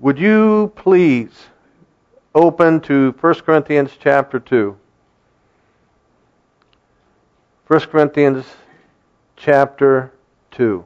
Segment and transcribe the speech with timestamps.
[0.00, 1.30] Would you please
[2.34, 4.76] open to 1 Corinthians chapter 2?
[7.68, 8.44] 1 Corinthians
[9.36, 10.12] chapter
[10.50, 10.84] 2.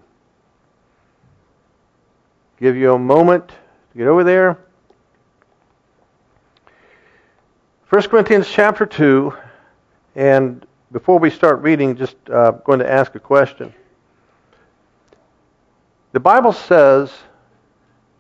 [2.61, 4.59] Give you a moment to get over there.
[7.89, 9.33] 1 Corinthians chapter 2,
[10.17, 13.73] and before we start reading, just uh, going to ask a question.
[16.13, 17.11] The Bible says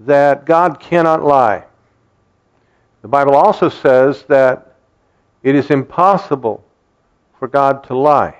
[0.00, 1.64] that God cannot lie.
[3.02, 4.74] The Bible also says that
[5.42, 6.64] it is impossible
[7.38, 8.36] for God to lie.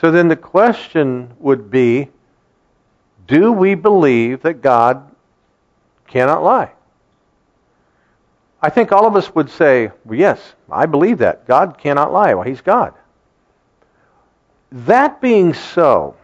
[0.00, 2.10] So then the question would be
[3.26, 5.10] do we believe that God
[6.06, 6.72] cannot lie?
[8.60, 11.46] I think all of us would say, well, yes, I believe that.
[11.46, 12.34] God cannot lie.
[12.34, 12.94] Well, He's God.
[14.72, 16.16] That being so,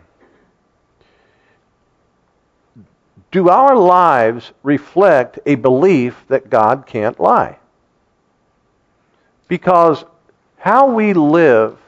[3.30, 7.58] do our lives reflect a belief that God can't lie?
[9.48, 10.04] Because
[10.58, 11.78] how we live,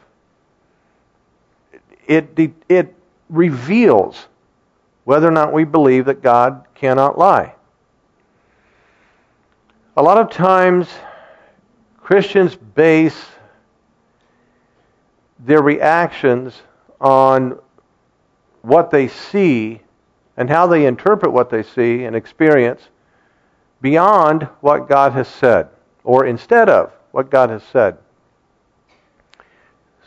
[2.06, 2.94] it, it
[3.28, 4.26] reveals
[5.04, 7.54] whether or not we believe that God cannot lie.
[9.96, 10.88] A lot of times,
[11.98, 13.26] Christians base
[15.40, 16.62] their reactions
[17.00, 17.58] on
[18.62, 19.80] what they see
[20.36, 22.88] and how they interpret what they see and experience
[23.80, 25.68] beyond what God has said,
[26.04, 27.98] or instead of what God has said.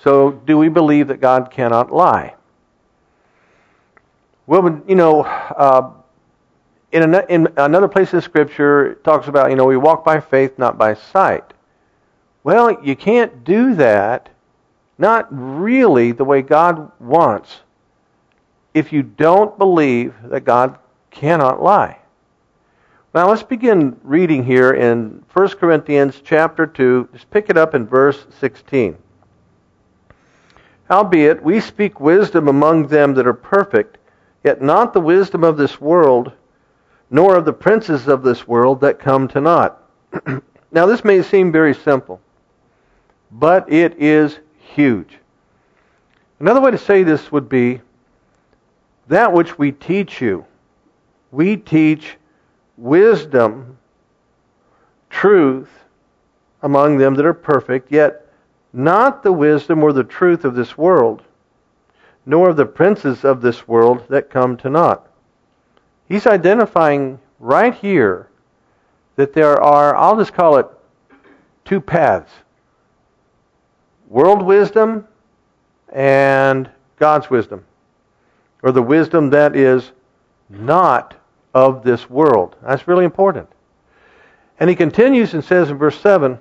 [0.01, 2.35] So, do we believe that God cannot lie?
[4.47, 5.91] Well, you know, uh,
[6.91, 10.19] in, an, in another place in Scripture, it talks about, you know, we walk by
[10.19, 11.53] faith, not by sight.
[12.43, 14.29] Well, you can't do that,
[14.97, 17.61] not really the way God wants,
[18.75, 20.77] if you don't believe that God
[21.09, 21.97] cannot lie.
[23.13, 27.07] Now let's begin reading here in 1 Corinthians chapter 2.
[27.13, 28.97] Just pick it up in verse 16.
[30.89, 33.97] Howbeit, we speak wisdom among them that are perfect,
[34.43, 36.33] yet not the wisdom of this world,
[37.09, 39.81] nor of the princes of this world that come to naught.
[40.73, 42.19] now, this may seem very simple,
[43.31, 45.17] but it is huge.
[46.41, 47.79] Another way to say this would be
[49.07, 50.45] that which we teach you.
[51.31, 52.17] We teach
[52.77, 53.77] wisdom,
[55.09, 55.69] truth
[56.61, 58.27] among them that are perfect, yet
[58.73, 61.23] not the wisdom or the truth of this world,
[62.25, 65.07] nor of the princes of this world that come to naught.
[66.07, 68.29] He's identifying right here
[69.15, 70.67] that there are, I'll just call it
[71.63, 72.31] two paths
[74.07, 75.07] world wisdom
[75.91, 77.65] and God's wisdom,
[78.65, 79.91] or the wisdom that is
[80.49, 81.13] not
[81.53, 82.55] of this world.
[82.63, 83.47] That's really important.
[84.59, 86.39] And he continues and says in verse 7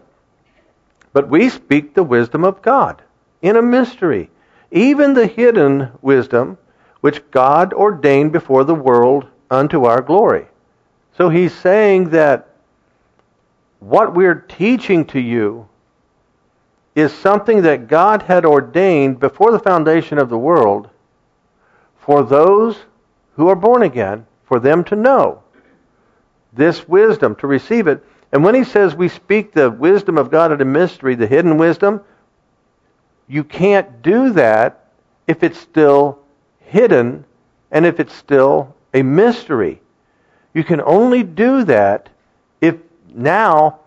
[1.12, 3.02] But we speak the wisdom of God
[3.42, 4.30] in a mystery,
[4.70, 6.56] even the hidden wisdom
[7.02, 10.46] which God ordained before the world unto our glory.
[11.18, 12.48] So he's saying that
[13.80, 15.68] what we're teaching to you
[16.94, 20.88] is something that God had ordained before the foundation of the world
[22.04, 22.76] for those
[23.36, 25.42] who are born again, for them to know
[26.52, 28.04] this wisdom, to receive it.
[28.30, 31.56] And when he says we speak the wisdom of God in a mystery, the hidden
[31.56, 32.02] wisdom,
[33.26, 34.90] you can't do that
[35.26, 36.18] if it's still
[36.60, 37.24] hidden
[37.70, 39.80] and if it's still a mystery.
[40.52, 42.10] You can only do that
[42.60, 42.76] if
[43.14, 43.80] now,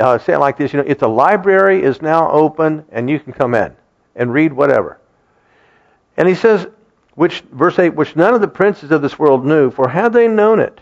[0.00, 3.20] uh, say it like this, you know, if the library is now open and you
[3.20, 3.74] can come in
[4.16, 4.98] and read whatever.
[6.16, 6.66] And he says,
[7.20, 10.26] which, verse 8, which none of the princes of this world knew, for had they
[10.26, 10.80] known it,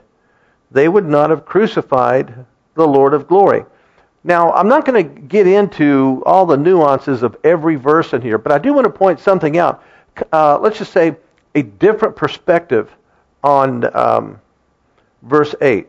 [0.71, 3.65] they would not have crucified the Lord of glory.
[4.23, 8.39] Now, I'm not going to get into all the nuances of every verse in here,
[8.39, 9.83] but I do want to point something out.
[10.33, 11.17] Uh, let's just say
[11.57, 12.89] a different perspective
[13.43, 14.41] on um,
[15.23, 15.89] verse 8.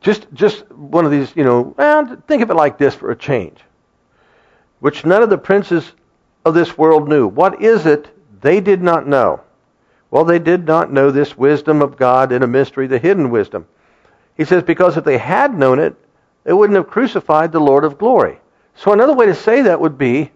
[0.00, 1.74] Just, just one of these, you know,
[2.26, 3.58] think of it like this for a change.
[4.80, 5.92] Which none of the princes
[6.48, 7.26] of this world knew.
[7.26, 8.08] What is it
[8.40, 9.40] they did not know?
[10.10, 13.66] Well, they did not know this wisdom of God in a mystery, the hidden wisdom.
[14.36, 15.94] He says, because if they had known it,
[16.44, 18.38] they wouldn't have crucified the Lord of glory.
[18.74, 20.30] So another way to say that would be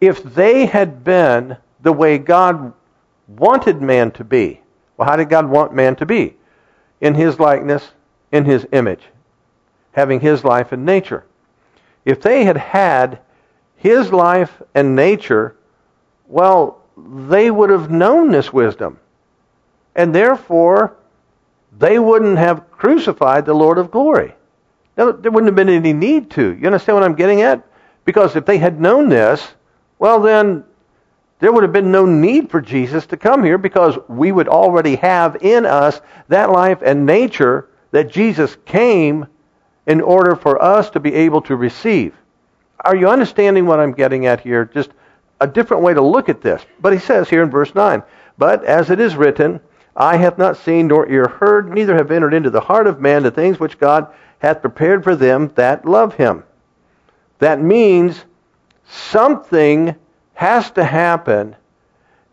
[0.00, 2.72] if they had been the way God
[3.26, 4.60] wanted man to be.
[4.96, 6.36] Well, how did God want man to be?
[7.00, 7.90] In his likeness,
[8.30, 9.02] in his image,
[9.92, 11.24] having his life and nature.
[12.04, 13.20] If they had had
[13.82, 15.56] his life and nature,
[16.28, 19.00] well, they would have known this wisdom.
[19.96, 20.96] And therefore,
[21.76, 24.36] they wouldn't have crucified the Lord of glory.
[24.96, 26.54] Now, there wouldn't have been any need to.
[26.54, 27.66] You understand what I'm getting at?
[28.04, 29.52] Because if they had known this,
[29.98, 30.62] well, then
[31.40, 34.94] there would have been no need for Jesus to come here because we would already
[34.94, 39.26] have in us that life and nature that Jesus came
[39.88, 42.14] in order for us to be able to receive.
[42.82, 44.64] Are you understanding what I'm getting at here?
[44.64, 44.90] Just
[45.40, 46.64] a different way to look at this.
[46.80, 48.02] But he says here in verse 9,
[48.38, 49.60] But as it is written,
[49.96, 53.22] Eye hath not seen nor ear heard, neither have entered into the heart of man
[53.22, 56.44] the things which God hath prepared for them that love him.
[57.38, 58.24] That means
[58.84, 59.94] something
[60.34, 61.56] has to happen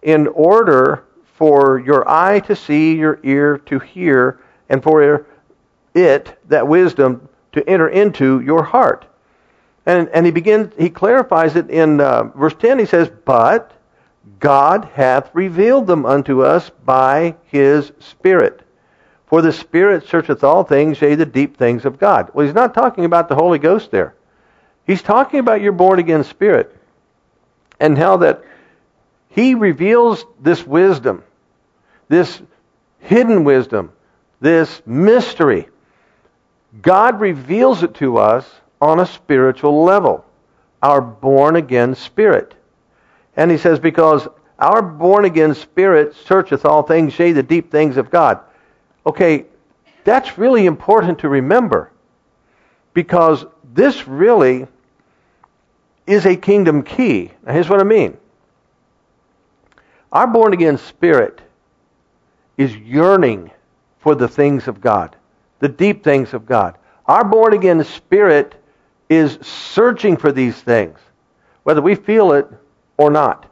[0.02, 1.04] in order
[1.36, 5.26] for your eye to see, your ear to hear, and for
[5.94, 9.06] it, that wisdom, to enter into your heart.
[9.90, 12.78] And, and he begins, he clarifies it in uh, verse 10.
[12.78, 13.72] He says, But
[14.40, 18.62] God hath revealed them unto us by his Spirit.
[19.26, 22.30] For the Spirit searcheth all things, yea, the deep things of God.
[22.36, 24.14] Well, he's not talking about the Holy Ghost there.
[24.86, 26.78] He's talking about your born again spirit.
[27.80, 28.44] And how that
[29.30, 31.24] he reveals this wisdom,
[32.10, 32.40] this
[33.00, 33.92] hidden wisdom,
[34.40, 35.68] this mystery.
[36.80, 38.48] God reveals it to us
[38.82, 40.26] on a spiritual level,
[40.82, 42.56] our born again spirit.
[43.36, 44.28] And he says, because
[44.60, 48.40] our born again spirit searcheth all things, yea, the deep things of God.
[49.06, 49.46] Okay,
[50.04, 51.92] that's really important to remember
[52.94, 54.68] because this really
[56.08, 57.32] is a kingdom key.
[57.46, 58.18] Now, here's what I mean.
[60.12, 61.40] Our born again spirit
[62.58, 63.52] is yearning
[64.00, 65.16] for the things of God,
[65.60, 66.78] the deep things of God.
[67.06, 68.59] Our born again spirit
[69.10, 70.98] is searching for these things,
[71.64, 72.48] whether we feel it
[72.98, 73.46] or not.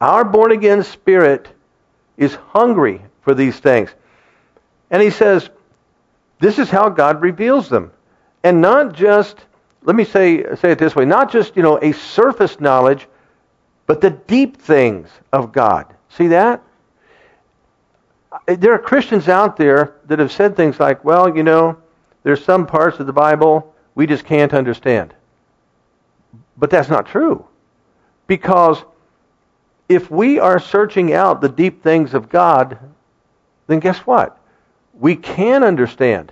[0.00, 1.48] Our born again spirit
[2.16, 3.90] is hungry for these things.
[4.90, 5.48] And he says,
[6.38, 7.90] this is how God reveals them.
[8.44, 9.38] And not just,
[9.82, 13.08] let me say, say it this way, not just, you know, a surface knowledge,
[13.86, 15.86] but the deep things of God.
[16.10, 16.62] See that?
[18.46, 21.78] There are Christians out there that have said things like, well, you know,
[22.22, 25.12] there's some parts of the Bible we just can't understand.
[26.56, 27.44] But that's not true.
[28.28, 28.84] Because
[29.88, 32.78] if we are searching out the deep things of God,
[33.66, 34.38] then guess what?
[34.94, 36.30] We can understand.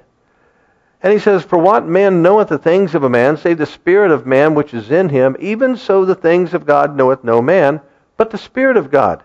[1.02, 4.10] And he says, For what man knoweth the things of a man, save the Spirit
[4.10, 5.36] of man which is in him?
[5.40, 7.80] Even so the things of God knoweth no man,
[8.16, 9.22] but the Spirit of God.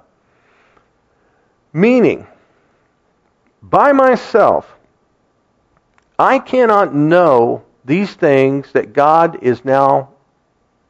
[1.73, 2.25] Meaning,
[3.61, 4.73] by myself,
[6.17, 10.09] I cannot know these things that God is now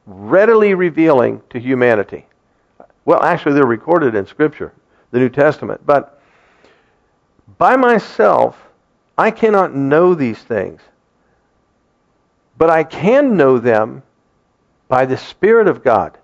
[0.05, 2.25] readily revealing to humanity.
[3.05, 4.73] Well, actually, they're recorded in Scripture,
[5.11, 5.79] the New Testament.
[5.85, 6.21] But
[7.57, 8.61] by myself,
[9.17, 10.81] I cannot know these things.
[12.57, 14.03] But I can know them
[14.89, 16.17] by the Spirit of God.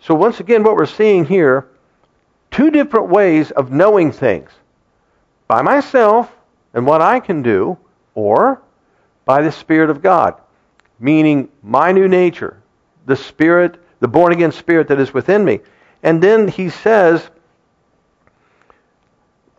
[0.00, 1.68] So, once again, what we're seeing here
[2.50, 4.50] two different ways of knowing things
[5.46, 6.28] by myself
[6.74, 7.78] and what I can do,
[8.16, 8.60] or
[9.28, 10.40] by the Spirit of God,
[10.98, 12.62] meaning my new nature,
[13.04, 15.60] the Spirit, the born again Spirit that is within me.
[16.02, 17.28] And then he says,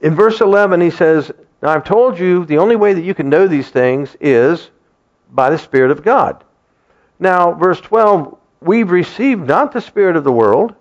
[0.01, 1.31] in verse 11, he says,
[1.61, 4.71] Now I've told you the only way that you can know these things is
[5.29, 6.43] by the Spirit of God.
[7.19, 10.73] Now, verse 12, we've received not the Spirit of the world,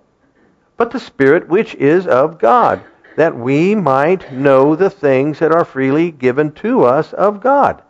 [0.78, 2.82] but the Spirit which is of God,
[3.16, 7.82] that we might know the things that are freely given to us of God.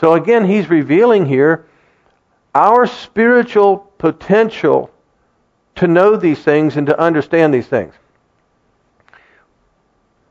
[0.00, 1.66] So again, he's revealing here
[2.54, 4.90] our spiritual potential
[5.74, 7.92] to know these things and to understand these things.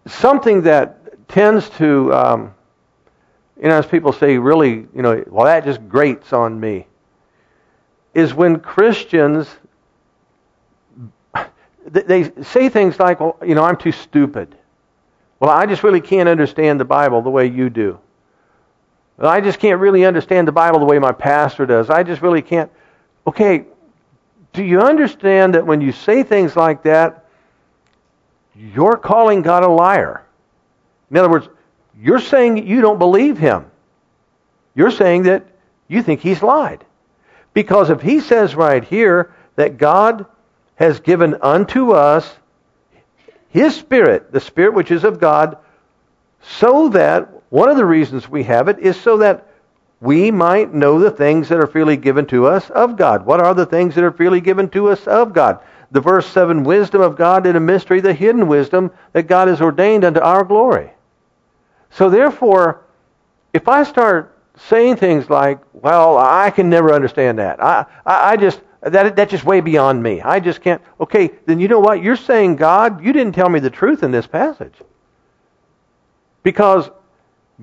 [0.07, 2.55] Something that tends to, um,
[3.61, 6.87] you know, as people say, really, you know, well, that just grates on me,
[8.15, 9.47] is when Christians
[11.85, 14.55] they say things like, well, you know, I'm too stupid.
[15.39, 17.99] Well, I just really can't understand the Bible the way you do.
[19.27, 21.89] I just can't really understand the Bible the way my pastor does.
[21.89, 22.71] I just really can't.
[23.27, 23.65] Okay,
[24.53, 27.25] do you understand that when you say things like that,
[28.55, 30.25] you're calling God a liar?
[31.11, 31.49] In other words,
[32.01, 33.65] you're saying you don't believe him.
[34.73, 35.45] You're saying that
[35.87, 36.85] you think he's lied.
[37.53, 40.25] Because if he says right here that God
[40.75, 42.31] has given unto us
[43.49, 45.57] his Spirit, the Spirit which is of God,
[46.41, 49.47] so that one of the reasons we have it is so that
[50.01, 53.25] we might know the things that are freely given to us of God.
[53.25, 55.59] What are the things that are freely given to us of God?
[55.91, 59.61] The verse 7 wisdom of God in a mystery, the hidden wisdom that God has
[59.61, 60.91] ordained unto our glory.
[61.89, 62.85] So therefore,
[63.53, 67.63] if I start saying things like, "Well, I can never understand that.
[67.63, 70.21] I, I, I just that that's just way beyond me.
[70.21, 72.03] I just can't." Okay, then you know what?
[72.03, 74.75] You're saying, God, you didn't tell me the truth in this passage.
[76.43, 76.89] Because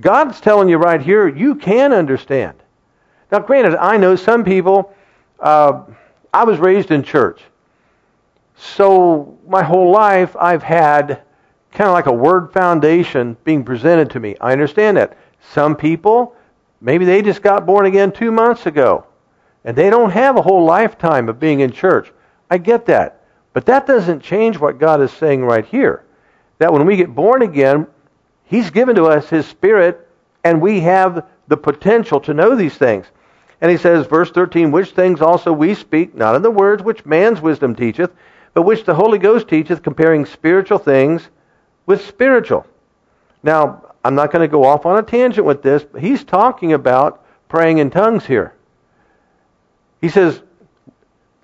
[0.01, 2.55] God's telling you right here, you can understand.
[3.33, 4.95] Now, granted, I know some people.
[5.41, 5.83] Uh,
[6.33, 7.43] I was raised in church,
[8.57, 11.23] so my whole life I've had
[11.73, 14.37] kind of like a word foundation being presented to me.
[14.41, 15.17] I understand that.
[15.53, 16.35] Some people,
[16.81, 19.07] maybe they just got born again two months ago,
[19.65, 22.13] and they don't have a whole lifetime of being in church.
[22.51, 23.23] I get that.
[23.53, 26.05] But that doesn't change what God is saying right here.
[26.59, 27.87] That when we get born again,
[28.47, 30.09] He's given to us His Spirit,
[30.43, 33.07] and we have the potential to know these things.
[33.61, 37.07] And he says, verse 13, which things also we speak, not in the words which
[37.07, 38.11] man's wisdom teacheth,
[38.55, 41.29] but which the Holy Ghost teacheth, comparing spiritual things
[41.87, 42.67] with spiritual.
[43.43, 46.73] Now, I'm not going to go off on a tangent with this, but he's talking
[46.73, 48.55] about praying in tongues here.
[50.01, 50.43] He says,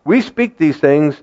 [0.05, 1.21] We speak these things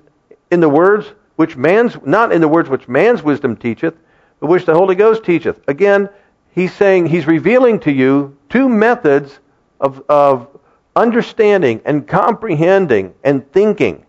[0.50, 1.06] in the words
[1.36, 3.94] which man's, not in the words which man's wisdom teacheth,
[4.40, 5.60] which the Holy Ghost teacheth.
[5.68, 6.08] Again,
[6.52, 9.38] he's saying, he's revealing to you two methods
[9.80, 10.48] of, of
[10.96, 14.04] understanding and comprehending and thinking.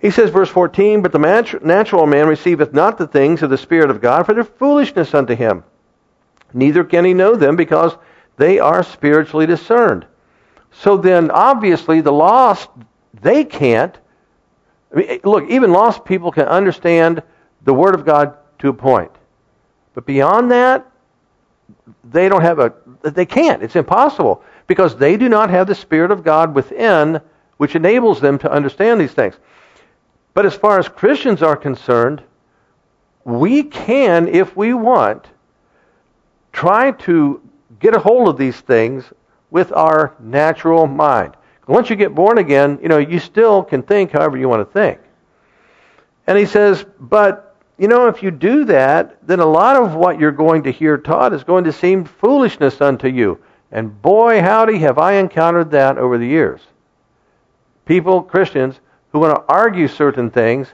[0.00, 3.90] He says, verse 14, But the natural man receiveth not the things of the Spirit
[3.90, 5.64] of God, for they're foolishness unto him.
[6.52, 7.96] Neither can he know them, because
[8.36, 10.06] they are spiritually discerned.
[10.70, 12.68] So then, obviously, the lost,
[13.22, 13.96] they can't.
[14.92, 17.22] I mean, look, even lost people can understand
[17.62, 19.10] the Word of God to a point.
[19.94, 20.90] But beyond that,
[22.04, 23.62] they don't have a, they can't.
[23.62, 27.20] It's impossible because they do not have the Spirit of God within,
[27.56, 29.34] which enables them to understand these things.
[30.34, 32.22] But as far as Christians are concerned,
[33.24, 35.26] we can, if we want,
[36.52, 37.40] try to
[37.78, 39.04] get a hold of these things
[39.50, 41.36] with our natural mind.
[41.66, 44.72] Once you get born again, you know, you still can think however you want to
[44.72, 44.98] think.
[46.26, 47.43] And he says, but,
[47.78, 50.96] you know, if you do that, then a lot of what you're going to hear
[50.96, 53.38] taught is going to seem foolishness unto you.
[53.72, 56.60] And boy, howdy, have I encountered that over the years.
[57.86, 58.78] People, Christians,
[59.10, 60.68] who want to argue certain things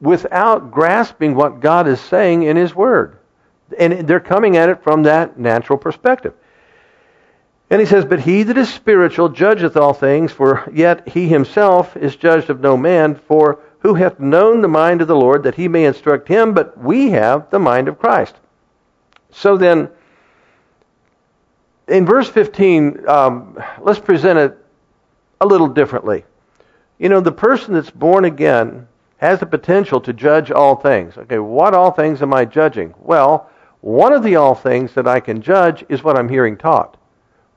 [0.00, 3.18] without grasping what God is saying in His Word.
[3.76, 6.34] And they're coming at it from that natural perspective.
[7.70, 11.96] And he says, But he that is spiritual judgeth all things, for yet he himself
[11.96, 15.54] is judged of no man, for who hath known the mind of the Lord that
[15.54, 16.52] he may instruct him?
[16.54, 18.34] But we have the mind of Christ.
[19.30, 19.88] So then,
[21.86, 24.58] in verse 15, um, let's present it
[25.40, 26.24] a little differently.
[26.98, 31.16] You know, the person that's born again has the potential to judge all things.
[31.16, 32.94] Okay, what all things am I judging?
[32.98, 36.96] Well, one of the all things that I can judge is what I'm hearing taught.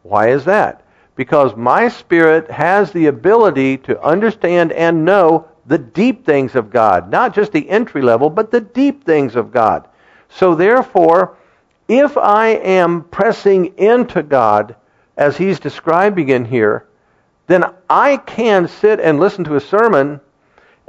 [0.03, 0.83] Why is that?
[1.15, 7.09] Because my spirit has the ability to understand and know the deep things of God,
[7.09, 9.87] not just the entry level, but the deep things of God.
[10.27, 11.37] So therefore,
[11.87, 14.75] if I am pressing into God,
[15.15, 16.87] as he's describing in here,
[17.47, 20.19] then I can sit and listen to a sermon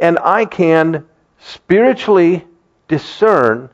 [0.01, 1.07] and I can
[1.39, 2.45] spiritually
[2.89, 3.71] discern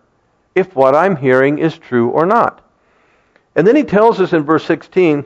[0.54, 2.60] if what I'm hearing is true or not.
[3.56, 5.24] And then he tells us in verse 16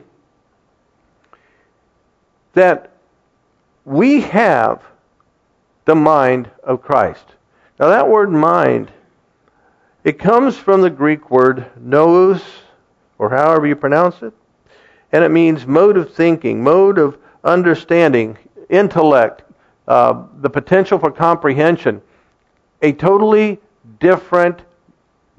[2.52, 2.92] that
[3.84, 4.80] we have
[5.84, 7.24] the mind of Christ.
[7.78, 8.90] Now, that word mind,
[10.04, 12.42] it comes from the Greek word nous,
[13.18, 14.32] or however you pronounce it,
[15.12, 18.36] and it means mode of thinking, mode of understanding,
[18.68, 19.42] intellect,
[19.88, 22.00] uh, the potential for comprehension,
[22.82, 23.58] a totally
[24.00, 24.60] different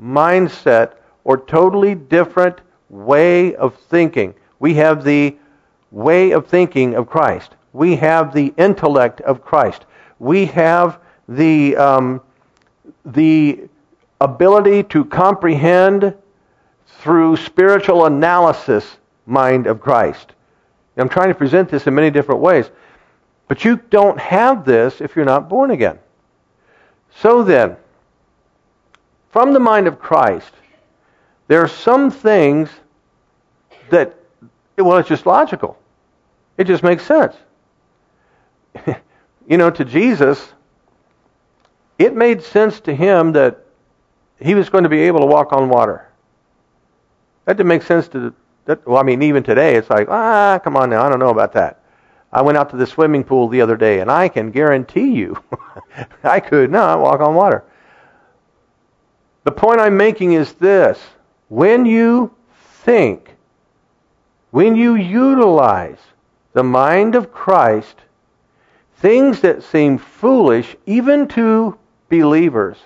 [0.01, 2.59] mindset or totally different
[2.89, 4.33] way of thinking.
[4.59, 5.35] We have the
[5.91, 7.55] way of thinking of Christ.
[7.71, 9.85] We have the intellect of Christ.
[10.23, 12.21] We have the um,
[13.05, 13.67] the
[14.21, 16.15] ability to comprehend
[16.87, 20.31] through spiritual analysis mind of Christ.
[20.95, 22.69] I'm trying to present this in many different ways.
[23.49, 25.99] But you don't have this if you're not born again.
[27.19, 27.75] So then,
[29.29, 30.53] from the mind of Christ,
[31.49, 32.69] there are some things
[33.89, 34.17] that,
[34.77, 35.77] well, it's just logical.
[36.57, 37.35] It just makes sense.
[39.47, 40.53] you know, to Jesus,
[42.00, 43.59] it made sense to him that
[44.39, 46.09] he was going to be able to walk on water.
[47.45, 48.33] That didn't make sense to
[48.65, 51.29] that, well, I mean, even today, it's like, ah, come on now, I don't know
[51.29, 51.81] about that.
[52.31, 55.41] I went out to the swimming pool the other day, and I can guarantee you,
[56.23, 57.63] I could not walk on water.
[59.43, 61.00] The point I'm making is this
[61.50, 62.33] when you
[62.83, 63.35] think,
[64.51, 66.00] when you utilize
[66.53, 67.97] the mind of Christ,
[69.03, 72.77] things that seem foolish even to believers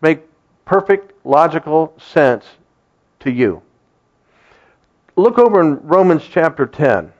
[0.00, 0.20] make
[0.64, 2.44] perfect logical sense
[3.18, 3.60] to you.
[5.16, 7.12] Look over in Romans chapter 10.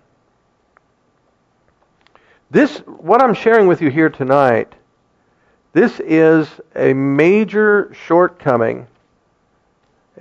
[2.53, 4.73] This, what I'm sharing with you here tonight,
[5.73, 8.87] this is a major shortcoming,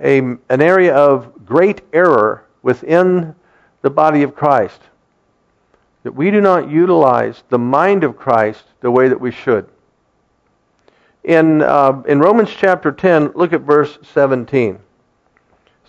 [0.00, 3.36] a, an area of great error within
[3.82, 4.80] the body of Christ.
[6.04, 9.68] That we do not utilize the mind of Christ the way that we should.
[11.24, 14.78] In, uh, in Romans chapter 10, look at verse 17.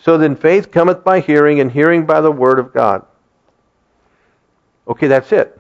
[0.02, 3.06] So then faith cometh by hearing, and hearing by the word of God.
[4.88, 5.60] Okay, that's it.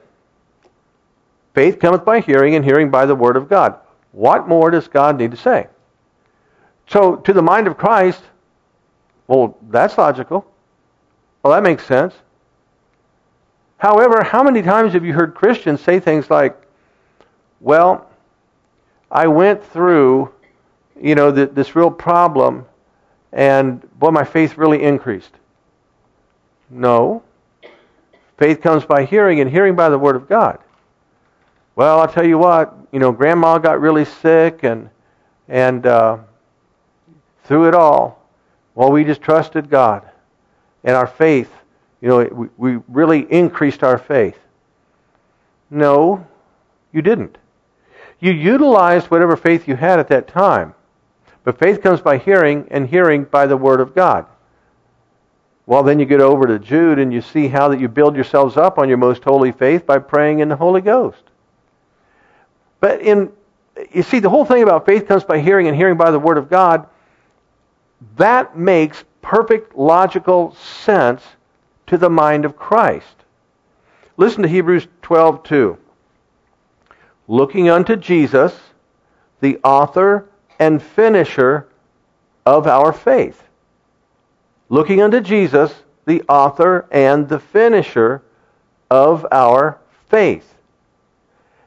[1.53, 3.75] Faith cometh by hearing, and hearing by the word of God.
[4.11, 5.67] What more does God need to say?
[6.87, 8.21] So, to the mind of Christ,
[9.27, 10.45] well, that's logical.
[11.43, 12.13] Well, that makes sense.
[13.77, 16.55] However, how many times have you heard Christians say things like,
[17.59, 18.09] well,
[19.11, 20.33] I went through,
[20.99, 22.65] you know, the, this real problem,
[23.31, 25.31] and boy, my faith really increased.
[26.69, 27.23] No.
[28.37, 30.59] Faith comes by hearing, and hearing by the Word of God.
[31.75, 34.89] Well, I'll tell you what, you know, Grandma got really sick, and
[35.47, 36.17] and uh,
[37.43, 38.27] through it all,
[38.73, 40.09] well, we just trusted God,
[40.83, 41.51] and our faith,
[42.01, 44.37] you know, we, we really increased our faith.
[45.69, 46.25] No,
[46.91, 47.37] you didn't.
[48.19, 50.73] You utilized whatever faith you had at that time.
[51.43, 54.25] But faith comes by hearing, and hearing by the Word of God.
[55.67, 58.55] Well, then you get over to Jude and you see how that you build yourselves
[58.55, 61.23] up on your most holy faith by praying in the Holy Ghost.
[62.79, 63.31] But in
[63.91, 66.37] you see the whole thing about faith comes by hearing and hearing by the word
[66.37, 66.87] of God
[68.15, 71.23] that makes perfect logical sense
[71.87, 73.15] to the mind of Christ.
[74.17, 75.77] Listen to Hebrews 12:2
[77.27, 78.53] looking unto Jesus,
[79.41, 81.67] the author and finisher
[82.45, 83.43] of our faith.
[84.69, 85.73] Looking unto Jesus,
[86.05, 88.21] the author and the finisher
[88.89, 90.53] of our faith.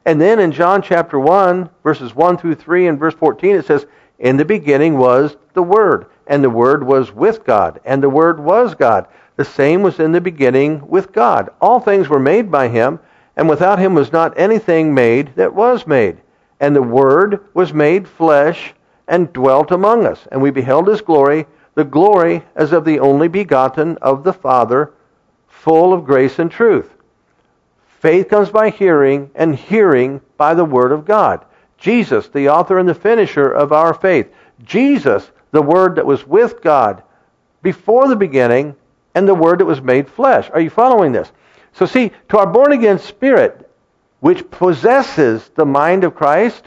[0.05, 3.85] And then in John chapter 1, verses 1 through 3 and verse 14, it says,
[4.17, 8.39] In the beginning was the Word, and the Word was with God, and the Word
[8.39, 9.07] was God.
[9.39, 11.49] The same was in the beginning with God.
[11.61, 12.99] All things were made by Him,
[13.37, 16.17] and without him was not anything made that was made.
[16.59, 18.73] And the Word was made flesh
[19.07, 20.27] and dwelt among us.
[20.29, 24.91] And we beheld his glory, the glory as of the only begotten of the Father,
[25.47, 26.93] full of grace and truth.
[28.01, 31.45] Faith comes by hearing, and hearing by the Word of God.
[31.77, 34.27] Jesus, the author and the finisher of our faith.
[34.63, 37.03] Jesus, the Word that was with God
[37.61, 38.75] before the beginning,
[39.15, 40.49] and the Word that was made flesh.
[40.53, 41.31] Are you following this?
[41.73, 43.69] So, see, to our born again spirit,
[44.19, 46.65] which possesses the mind of Christ,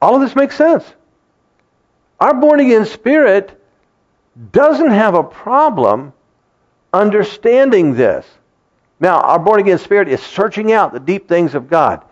[0.00, 0.84] all of this makes sense.
[2.20, 3.60] Our born again spirit
[4.52, 6.12] doesn't have a problem
[6.92, 8.26] understanding this.
[8.98, 12.04] Now, our born again spirit is searching out the deep things of God.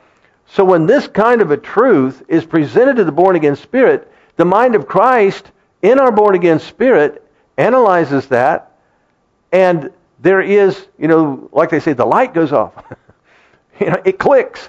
[0.46, 4.44] So, when this kind of a truth is presented to the born again spirit, the
[4.44, 5.50] mind of Christ
[5.82, 8.73] in our born again spirit analyzes that
[9.54, 12.72] and there is, you know, like they say, the light goes off.
[13.80, 14.68] you know, it clicks.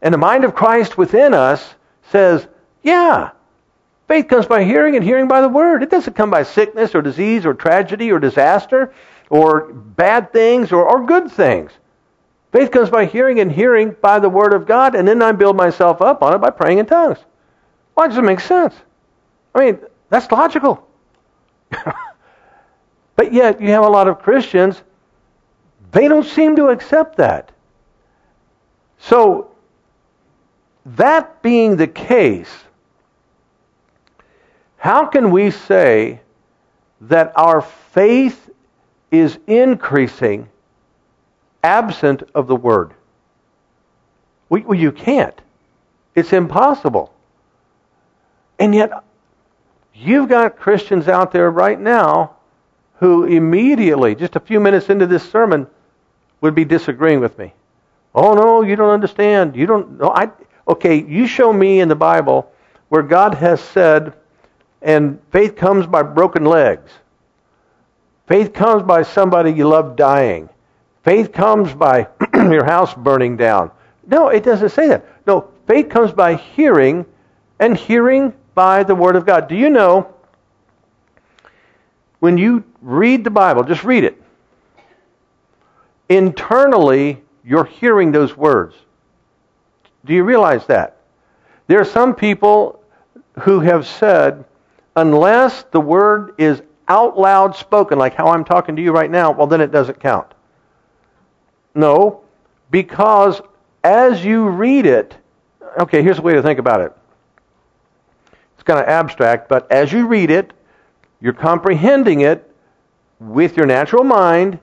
[0.00, 1.74] And the mind of Christ within us
[2.12, 2.46] says,
[2.84, 3.32] yeah,
[4.06, 5.82] faith comes by hearing and hearing by the word.
[5.82, 8.94] It doesn't come by sickness or disease or tragedy or disaster
[9.30, 11.72] or bad things or, or good things.
[12.52, 15.56] Faith comes by hearing and hearing by the word of God, and then I build
[15.56, 17.18] myself up on it by praying in tongues.
[17.94, 18.76] Why does it make sense?
[19.56, 20.86] I mean, that's logical.
[23.18, 24.80] But yet, you have a lot of Christians,
[25.90, 27.50] they don't seem to accept that.
[29.00, 29.50] So,
[30.86, 32.48] that being the case,
[34.76, 36.20] how can we say
[37.00, 38.50] that our faith
[39.10, 40.48] is increasing
[41.64, 42.94] absent of the Word?
[44.48, 45.40] Well, you can't.
[46.14, 47.12] It's impossible.
[48.60, 48.92] And yet,
[49.92, 52.36] you've got Christians out there right now
[52.98, 55.66] who immediately, just a few minutes into this sermon,
[56.40, 57.52] would be disagreeing with me.
[58.14, 59.56] Oh no, you don't understand.
[59.56, 60.10] You don't know.
[60.10, 60.30] I
[60.66, 61.02] okay.
[61.02, 62.52] You show me in the Bible
[62.88, 64.14] where God has said,
[64.82, 66.90] and faith comes by broken legs.
[68.26, 70.48] Faith comes by somebody you love dying.
[71.04, 73.70] Faith comes by your house burning down.
[74.06, 75.04] No, it doesn't say that.
[75.26, 77.06] No, faith comes by hearing,
[77.58, 79.48] and hearing by the Word of God.
[79.48, 80.14] Do you know
[82.20, 84.22] when you read the Bible, just read it.
[86.08, 88.74] Internally, you're hearing those words.
[90.04, 90.96] Do you realize that?
[91.66, 92.82] There are some people
[93.40, 94.44] who have said,
[94.96, 99.30] unless the word is out loud spoken, like how I'm talking to you right now,
[99.30, 100.32] well, then it doesn't count.
[101.74, 102.22] No,
[102.70, 103.40] because
[103.84, 105.16] as you read it,
[105.78, 106.92] okay, here's a way to think about it.
[108.54, 110.52] It's kind of abstract, but as you read it,
[111.20, 112.47] you're comprehending it
[113.20, 114.58] with your natural mind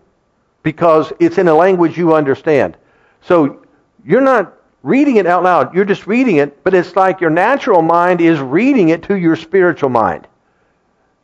[0.64, 2.78] because it's in a language you understand.
[3.22, 3.66] So
[4.06, 5.74] you're not reading it out loud.
[5.74, 9.36] You're just reading it, but it's like your natural mind is reading it to your
[9.36, 10.28] spiritual mind.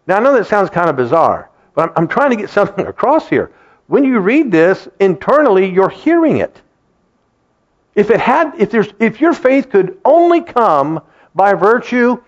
[0.07, 2.85] Now, I know that sounds kind of bizarre, but I'm, I'm trying to get something
[2.87, 3.51] across here.
[3.87, 6.61] When you read this, internally, you're hearing it.
[7.93, 11.01] If it had, if there's, if your faith could only come
[11.35, 12.21] by virtue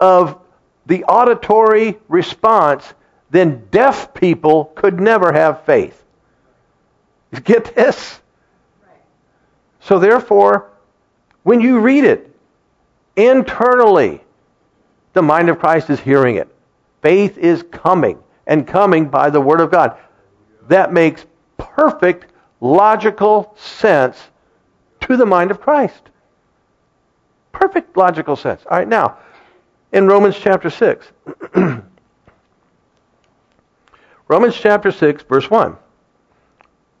[0.00, 0.38] of
[0.86, 2.94] the auditory response,
[3.30, 6.02] then deaf people could never have faith.
[7.32, 8.20] You get this?
[9.80, 10.70] So therefore,
[11.42, 12.34] when you read it
[13.16, 14.22] internally,
[15.12, 16.48] the mind of Christ is hearing it.
[17.02, 19.96] Faith is coming and coming by the Word of God.
[20.68, 21.24] That makes
[21.56, 24.18] perfect logical sense
[25.00, 26.02] to the mind of Christ.
[27.52, 28.62] Perfect logical sense.
[28.70, 29.18] All right, now,
[29.92, 31.06] in Romans chapter 6.
[34.28, 35.74] Romans chapter 6, verse 1.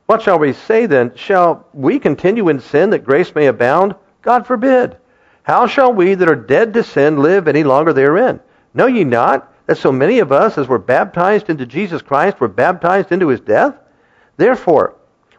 [0.06, 1.12] What shall we say then?
[1.14, 3.94] Shall we continue in sin that grace may abound?
[4.22, 4.96] God forbid.
[5.42, 8.40] How shall we that are dead to sin live any longer therein?
[8.72, 12.48] Know ye not that so many of us as were baptized into Jesus Christ were
[12.48, 13.74] baptized into his death?
[14.38, 14.94] Therefore,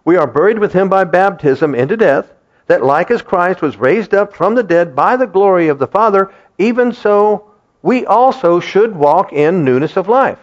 [0.05, 2.31] we are buried with him by baptism into death,
[2.67, 5.87] that like as Christ was raised up from the dead by the glory of the
[5.87, 10.39] Father, even so we also should walk in newness of life.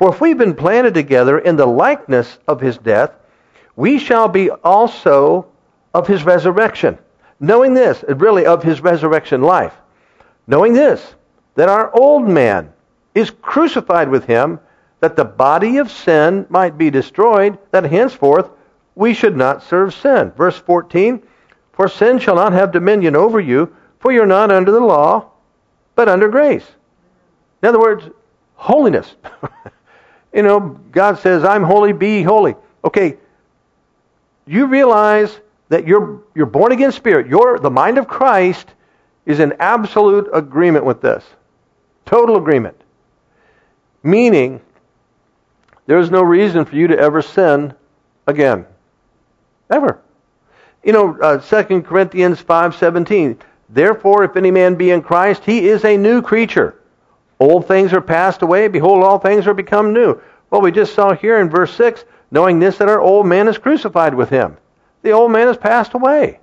[0.00, 3.12] For if we've been planted together in the likeness of his death,
[3.76, 5.46] we shall be also
[5.92, 6.96] of his resurrection.
[7.38, 9.74] Knowing this, really of his resurrection life.
[10.46, 11.16] Knowing this,
[11.54, 12.72] that our old man
[13.14, 14.58] is crucified with him,
[15.00, 18.48] that the body of sin might be destroyed, that henceforth
[18.94, 20.30] we should not serve sin.
[20.30, 21.22] Verse 14,
[21.74, 25.26] For sin shall not have dominion over you, for you're not under the law,
[25.94, 26.66] but under grace.
[27.62, 28.08] In other words,
[28.54, 29.14] holiness.
[30.32, 30.60] you know,
[30.92, 32.54] God says, I'm holy, be holy.
[32.84, 33.16] Okay,
[34.46, 35.38] you realize
[35.68, 37.28] that you're, you're born again spirit.
[37.28, 38.66] You're, the mind of Christ
[39.26, 41.24] is in absolute agreement with this.
[42.04, 42.76] Total agreement.
[44.02, 44.60] Meaning,
[45.86, 47.74] there's no reason for you to ever sin
[48.26, 48.66] again.
[49.70, 50.00] Ever.
[50.82, 53.38] You know, uh, 2 Corinthians 5.17,
[53.68, 56.79] Therefore, if any man be in Christ, he is a new creature.
[57.40, 58.68] Old things are passed away.
[58.68, 60.20] Behold, all things are become new.
[60.50, 63.58] Well, we just saw here in verse 6 knowing this that our old man is
[63.58, 64.56] crucified with him.
[65.02, 66.38] The old man has passed away.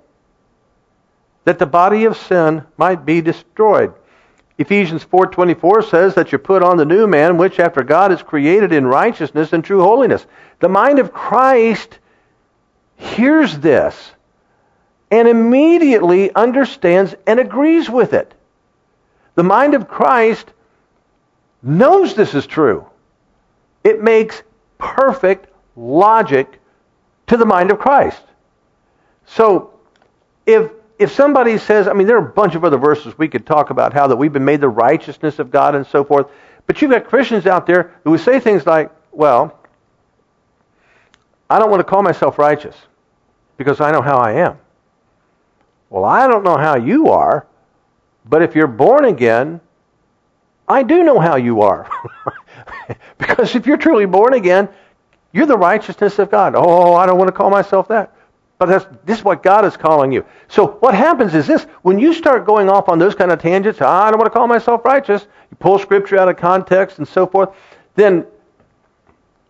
[1.44, 3.94] That the body of sin might be destroyed.
[4.58, 8.72] Ephesians 4:24 says that you put on the new man which after God is created
[8.72, 10.26] in righteousness and true holiness.
[10.58, 12.00] The mind of Christ
[12.96, 14.12] hears this
[15.12, 18.34] and immediately understands and agrees with it.
[19.36, 20.52] The mind of Christ
[21.62, 22.86] knows this is true.
[23.84, 24.42] It makes
[24.78, 26.60] perfect logic
[27.26, 28.22] to the mind of Christ.
[29.26, 29.74] So,
[30.46, 33.46] if if somebody says, I mean, there are a bunch of other verses we could
[33.46, 36.26] talk about how that we've been made the righteousness of God and so forth,
[36.66, 39.58] but you've got Christians out there who would say things like, well,
[41.48, 42.76] I don't want to call myself righteous
[43.56, 44.58] because I know how I am.
[45.88, 47.46] Well, I don't know how you are,
[48.26, 49.60] but if you're born again,
[50.68, 51.90] I do know how you are.
[53.18, 54.68] because if you're truly born again,
[55.32, 56.54] you're the righteousness of God.
[56.56, 58.14] Oh, I don't want to call myself that.
[58.58, 60.24] But that's, this is what God is calling you.
[60.48, 61.64] So what happens is this.
[61.82, 64.36] When you start going off on those kind of tangents, ah, I don't want to
[64.36, 67.50] call myself righteous, you pull scripture out of context and so forth,
[67.94, 68.26] then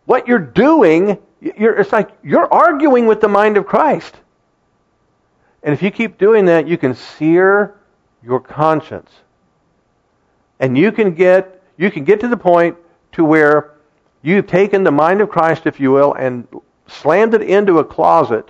[0.04, 4.14] what you're doing, you're, it's like you're arguing with the mind of Christ.
[5.62, 7.80] And if you keep doing that, you can sear
[8.22, 9.10] your conscience.
[10.60, 12.76] And you can get, you can get to the point
[13.12, 13.78] to where
[14.22, 16.46] You've taken the mind of Christ, if you will, and
[16.86, 18.48] slammed it into a closet,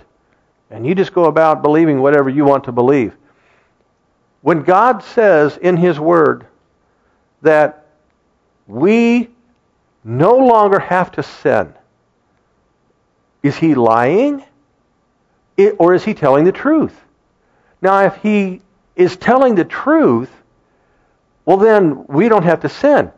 [0.71, 3.15] and you just go about believing whatever you want to believe.
[4.41, 6.47] When God says in His Word
[7.41, 7.85] that
[8.67, 9.29] we
[10.03, 11.73] no longer have to sin,
[13.43, 14.43] is He lying?
[15.77, 16.95] Or is He telling the truth?
[17.81, 18.61] Now, if He
[18.95, 20.31] is telling the truth,
[21.49, 23.11] well, then we don't have to sin.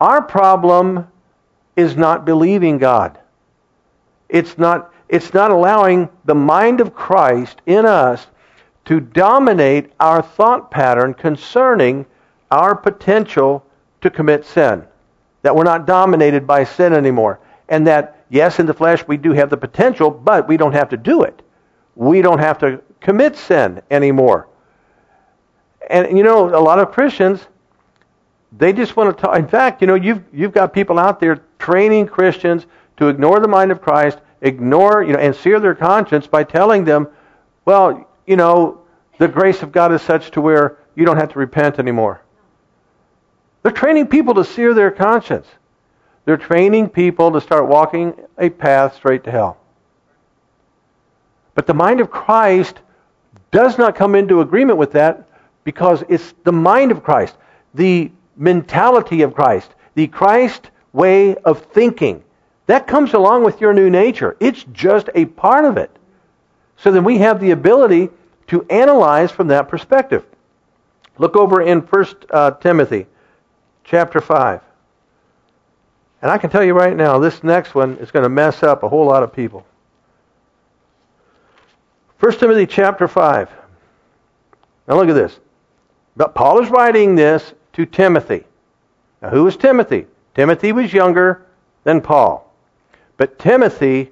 [0.00, 1.06] Our problem
[1.76, 3.16] is not believing God.
[4.28, 8.26] It's not, it's not allowing the mind of Christ in us
[8.86, 12.06] to dominate our thought pattern concerning
[12.50, 13.64] our potential
[14.00, 14.82] to commit sin.
[15.42, 17.38] That we're not dominated by sin anymore.
[17.68, 20.88] And that, yes, in the flesh we do have the potential, but we don't have
[20.88, 21.40] to do it.
[21.94, 24.48] We don't have to commit sin anymore.
[25.90, 27.46] And, you know, a lot of Christians,
[28.56, 29.38] they just want to talk.
[29.38, 32.66] In fact, you know, you've, you've got people out there training Christians
[32.96, 36.84] to ignore the mind of Christ, ignore, you know, and sear their conscience by telling
[36.84, 37.08] them,
[37.64, 38.80] well, you know,
[39.18, 42.22] the grace of God is such to where you don't have to repent anymore.
[43.62, 45.46] They're training people to sear their conscience.
[46.24, 49.58] They're training people to start walking a path straight to hell.
[51.54, 52.78] But the mind of Christ
[53.50, 55.28] does not come into agreement with that
[55.64, 57.34] because it's the mind of Christ,
[57.74, 62.22] the mentality of Christ, the Christ way of thinking.
[62.66, 64.36] That comes along with your new nature.
[64.40, 65.90] It's just a part of it.
[66.76, 68.10] So then we have the ability
[68.48, 70.24] to analyze from that perspective.
[71.18, 73.06] Look over in 1 uh, Timothy
[73.84, 74.60] chapter 5.
[76.22, 78.82] And I can tell you right now, this next one is going to mess up
[78.82, 79.66] a whole lot of people.
[82.20, 83.50] 1 Timothy chapter 5.
[84.88, 85.38] Now look at this.
[86.16, 88.44] But Paul is writing this to Timothy.
[89.20, 90.06] Now who was Timothy?
[90.34, 91.46] Timothy was younger
[91.84, 92.52] than Paul.
[93.16, 94.10] But Timothy,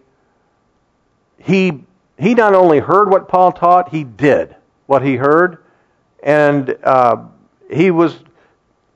[1.38, 1.84] he,
[2.18, 4.54] he not only heard what Paul taught, he did
[4.86, 5.58] what he heard.
[6.22, 7.24] And uh,
[7.72, 8.18] he was,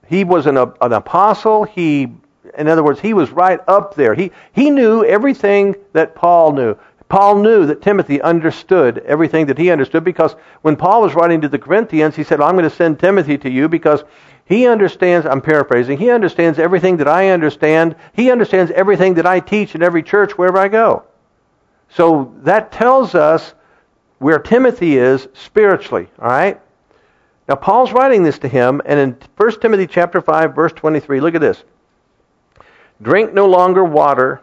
[0.07, 1.65] he was an, an apostle.
[1.65, 2.13] He,
[2.57, 4.15] in other words, he was right up there.
[4.15, 6.77] He, he knew everything that Paul knew.
[7.09, 11.49] Paul knew that Timothy understood everything that he understood because when Paul was writing to
[11.49, 14.03] the Corinthians, he said, I'm going to send Timothy to you because
[14.45, 17.95] he understands, I'm paraphrasing, he understands everything that I understand.
[18.13, 21.05] He understands everything that I teach in every church wherever I go.
[21.91, 23.55] So that tells us
[24.19, 26.61] where Timothy is spiritually, all right?
[27.49, 31.37] Now Paul's writing this to him and in 1 Timothy chapter 5 verse 23, look
[31.37, 31.63] at this.
[33.01, 34.41] Drink no longer water,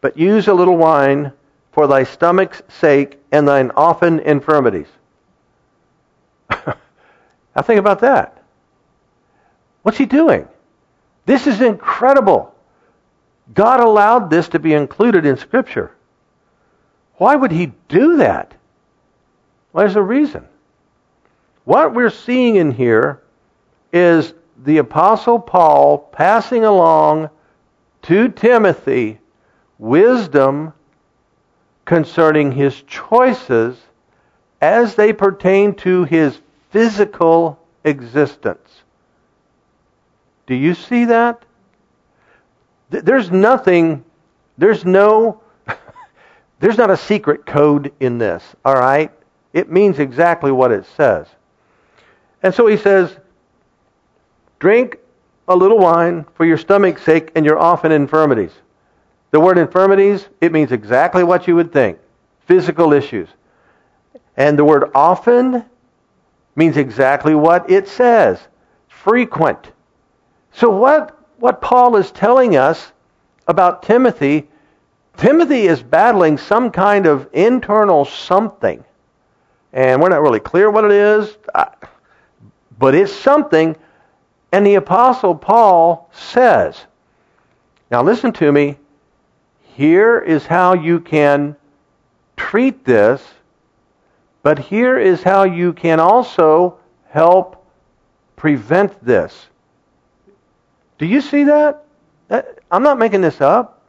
[0.00, 1.32] but use a little wine
[1.72, 4.88] for thy stomach's sake and thine often infirmities.
[6.50, 8.42] now think about that.
[9.82, 10.48] What's he doing?
[11.26, 12.54] This is incredible.
[13.54, 15.92] God allowed this to be included in Scripture.
[17.16, 18.54] Why would he do that?
[19.72, 20.46] Well, there's a reason.
[21.64, 23.22] What we're seeing in here
[23.92, 27.30] is the Apostle Paul passing along
[28.02, 29.18] to Timothy
[29.78, 30.72] wisdom
[31.90, 33.76] concerning his choices
[34.60, 38.82] as they pertain to his physical existence.
[40.46, 41.44] Do you see that?
[42.90, 44.04] There's nothing,
[44.56, 45.42] there's no,
[46.60, 49.10] there's not a secret code in this, all right?
[49.52, 51.26] It means exactly what it says.
[52.44, 53.16] And so he says,
[54.60, 54.96] drink
[55.48, 58.52] a little wine for your stomach's sake and your often infirmities.
[59.30, 61.98] The word infirmities, it means exactly what you would think
[62.46, 63.28] physical issues.
[64.36, 65.64] And the word often
[66.56, 68.40] means exactly what it says
[68.88, 69.72] frequent.
[70.52, 72.92] So, what, what Paul is telling us
[73.46, 74.48] about Timothy,
[75.16, 78.84] Timothy is battling some kind of internal something.
[79.72, 81.36] And we're not really clear what it is,
[82.78, 83.76] but it's something.
[84.52, 86.84] And the Apostle Paul says,
[87.90, 88.76] now listen to me,
[89.76, 91.56] here is how you can
[92.36, 93.22] treat this,
[94.42, 96.78] but here is how you can also
[97.08, 97.66] help
[98.36, 99.46] prevent this.
[100.98, 101.84] Do you see that?
[102.28, 103.82] that I'm not making this up.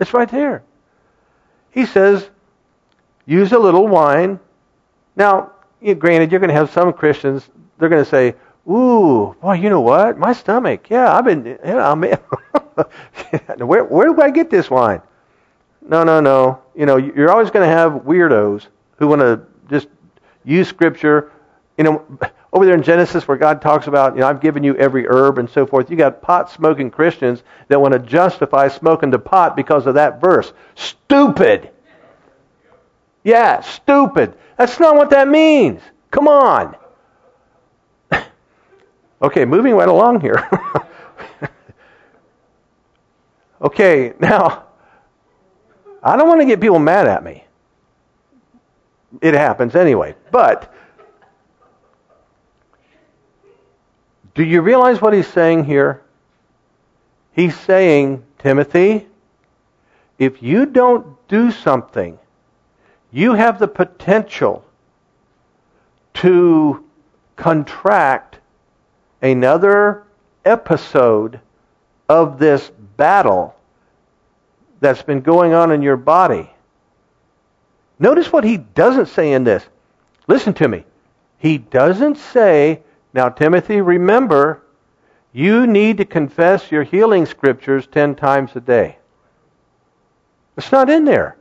[0.00, 0.62] It's right there.
[1.70, 2.28] He says,
[3.26, 4.40] use a little wine.
[5.16, 5.52] Now,
[5.98, 8.34] granted, you're going to have some Christians, they're going to say,
[8.68, 10.18] Ooh, boy, you know what?
[10.18, 10.88] My stomach.
[10.88, 12.02] Yeah, I've been, you know, I'm,
[13.66, 15.02] where, where do I get this wine?
[15.86, 16.62] No, no, no.
[16.74, 18.66] You know, you're always going to have weirdos
[18.96, 19.88] who want to just
[20.44, 21.32] use Scripture.
[21.76, 22.18] You know,
[22.52, 25.38] over there in Genesis where God talks about, you know, I've given you every herb
[25.38, 29.56] and so forth, you got pot smoking Christians that want to justify smoking the pot
[29.56, 30.52] because of that verse.
[30.74, 31.70] Stupid!
[33.24, 34.34] Yeah, stupid.
[34.58, 35.80] That's not what that means.
[36.10, 36.76] Come on.
[39.22, 40.48] okay, moving right along here.
[43.62, 44.64] okay, now,
[46.02, 47.44] I don't want to get people mad at me.
[49.20, 50.14] It happens anyway.
[50.30, 50.72] But
[54.34, 56.02] Do you realize what he's saying here?
[57.32, 59.06] He's saying, Timothy,
[60.18, 62.18] if you don't do something,
[63.10, 64.64] you have the potential
[66.14, 66.84] to
[67.36, 68.38] contract
[69.20, 70.04] another
[70.44, 71.40] episode
[72.08, 73.54] of this battle
[74.82, 76.50] that's been going on in your body.
[78.00, 79.64] Notice what he doesn't say in this.
[80.26, 80.84] Listen to me.
[81.38, 82.82] He doesn't say,
[83.14, 84.62] now, Timothy, remember,
[85.32, 88.98] you need to confess your healing scriptures 10 times a day.
[90.56, 91.36] It's not in there.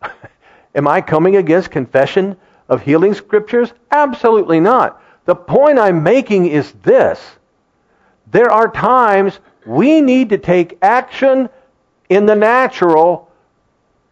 [0.74, 2.36] Am I coming against confession
[2.68, 3.72] of healing scriptures?
[3.90, 5.02] Absolutely not.
[5.24, 7.20] The point I'm making is this.
[8.30, 11.48] There are times we need to take action
[12.12, 13.30] in the natural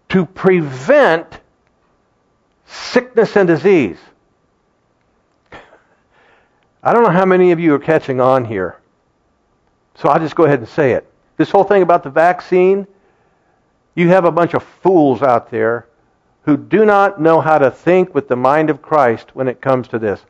[0.09, 1.41] to prevent
[2.67, 3.99] sickness and disease.
[6.83, 8.79] I don't know how many of you are catching on here.
[9.97, 11.07] So I'll just go ahead and say it.
[11.37, 12.87] This whole thing about the vaccine,
[13.95, 15.87] you have a bunch of fools out there
[16.43, 19.89] who do not know how to think with the mind of Christ when it comes
[19.89, 20.25] to this.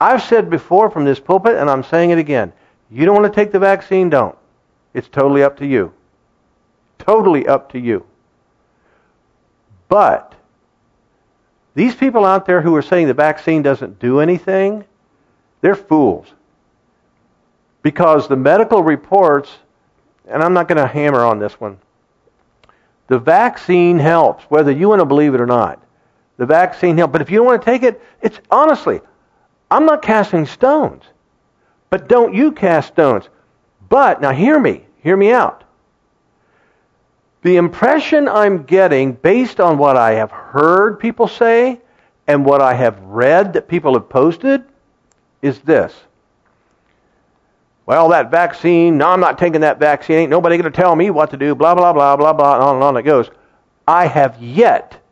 [0.00, 2.52] I've said before from this pulpit, and I'm saying it again.
[2.90, 4.36] You don't want to take the vaccine, don't.
[4.94, 5.92] It's totally up to you.
[7.08, 8.04] Totally up to you.
[9.88, 10.34] But
[11.74, 14.84] these people out there who are saying the vaccine doesn't do anything,
[15.62, 16.26] they're fools.
[17.80, 19.50] Because the medical reports,
[20.28, 21.78] and I'm not going to hammer on this one,
[23.06, 25.82] the vaccine helps, whether you want to believe it or not.
[26.36, 27.12] The vaccine helps.
[27.12, 29.00] But if you don't want to take it, it's honestly,
[29.70, 31.04] I'm not casting stones.
[31.88, 33.30] But don't you cast stones.
[33.88, 35.64] But, now hear me, hear me out.
[37.48, 41.80] The impression I'm getting based on what I have heard people say
[42.26, 44.64] and what I have read that people have posted
[45.40, 45.94] is this.
[47.86, 50.18] Well, that vaccine, no, I'm not taking that vaccine.
[50.18, 52.62] Ain't nobody going to tell me what to do, blah, blah, blah, blah, blah, and
[52.62, 53.30] on and on it goes.
[53.86, 55.02] I have yet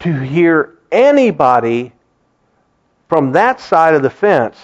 [0.00, 1.92] to hear anybody
[3.08, 4.56] from that side of the fence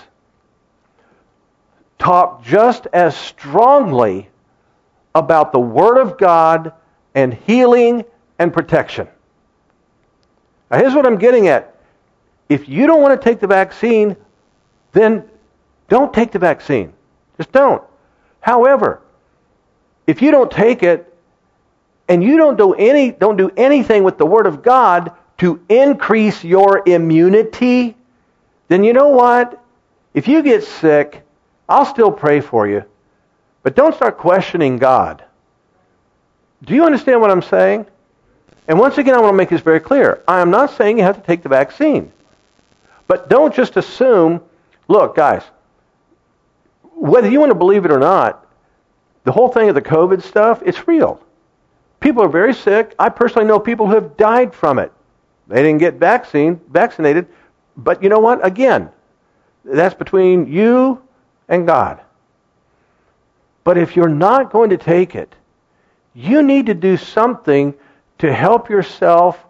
[2.00, 4.28] talk just as strongly
[5.14, 6.72] about the Word of God
[7.14, 8.04] and healing
[8.38, 9.08] and protection.
[10.70, 11.74] Now, here's what I'm getting at.
[12.48, 14.16] If you don't want to take the vaccine,
[14.92, 15.24] then
[15.88, 16.92] don't take the vaccine.
[17.36, 17.82] Just don't.
[18.40, 19.02] However,
[20.06, 21.12] if you don't take it
[22.08, 26.42] and you don't do any don't do anything with the word of God to increase
[26.42, 27.96] your immunity,
[28.68, 29.62] then you know what?
[30.12, 31.22] If you get sick,
[31.68, 32.84] I'll still pray for you.
[33.62, 35.24] But don't start questioning God.
[36.64, 37.86] Do you understand what I'm saying?
[38.68, 40.22] And once again, I want to make this very clear.
[40.28, 42.12] I am not saying you have to take the vaccine.
[43.06, 44.40] But don't just assume
[44.90, 45.44] Look, guys,
[46.96, 48.44] whether you want to believe it or not,
[49.22, 51.22] the whole thing of the COVID stuff, it's real.
[52.00, 52.96] People are very sick.
[52.98, 54.90] I personally know people who have died from it.
[55.46, 57.28] They didn't get vaccine, vaccinated.
[57.76, 58.44] But you know what?
[58.44, 58.90] Again,
[59.64, 61.00] that's between you
[61.48, 62.00] and God.
[63.62, 65.36] But if you're not going to take it,
[66.20, 67.74] you need to do something
[68.18, 69.44] to help yourself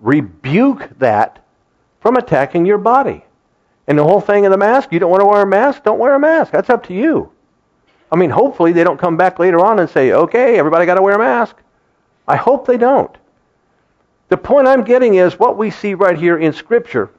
[0.00, 1.44] rebuke that
[2.00, 3.24] from attacking your body.
[3.86, 5.82] And the whole thing of the mask, you don't want to wear a mask?
[5.82, 6.52] Don't wear a mask.
[6.52, 7.30] That's up to you.
[8.12, 11.02] I mean, hopefully they don't come back later on and say, okay, everybody got to
[11.02, 11.56] wear a mask.
[12.28, 13.14] I hope they don't.
[14.28, 17.10] The point I'm getting is what we see right here in Scripture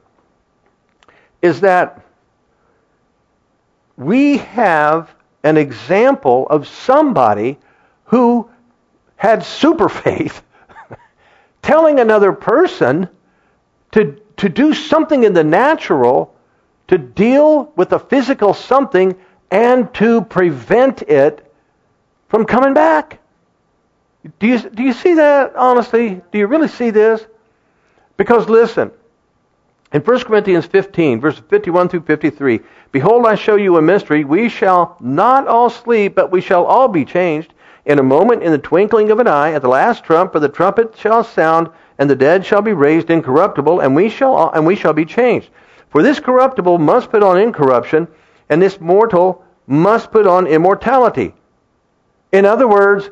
[1.42, 2.02] is that
[3.96, 7.58] we have an example of somebody
[8.04, 8.50] who
[9.26, 10.42] had super faith
[11.62, 13.08] telling another person
[13.92, 16.32] to, to do something in the natural
[16.88, 19.16] to deal with a physical something
[19.50, 21.52] and to prevent it
[22.28, 23.18] from coming back.
[24.38, 26.20] Do you, do you see that, honestly?
[26.30, 27.24] Do you really see this?
[28.16, 28.90] Because listen,
[29.92, 32.60] in 1 Corinthians 15, verses 51 through 53,
[32.92, 34.24] Behold, I show you a mystery.
[34.24, 37.52] We shall not all sleep, but we shall all be changed.
[37.86, 40.48] In a moment, in the twinkling of an eye, at the last trump, for the
[40.48, 44.74] trumpet shall sound, and the dead shall be raised incorruptible, and we shall, and we
[44.74, 45.48] shall be changed.
[45.90, 48.08] For this corruptible must put on incorruption,
[48.48, 51.32] and this mortal must put on immortality.
[52.32, 53.08] In other words,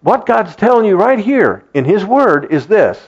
[0.00, 3.00] what God's telling you right here in His Word is this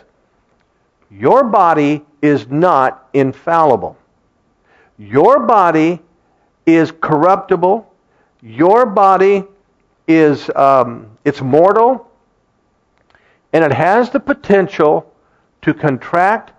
[1.10, 3.96] Your body is not infallible.
[4.98, 6.00] Your body
[6.64, 7.92] is corruptible.
[8.40, 9.44] Your body
[10.08, 12.10] is um, it's mortal,
[13.52, 15.12] and it has the potential
[15.62, 16.52] to contract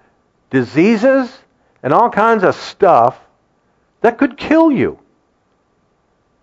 [0.50, 1.36] diseases
[1.84, 3.20] and all kinds of stuff
[4.02, 5.00] that could kill you.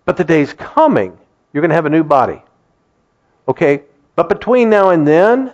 [0.05, 1.17] But the day's coming,
[1.51, 2.41] you're going to have a new body.
[3.47, 3.83] Okay?
[4.15, 5.53] But between now and then,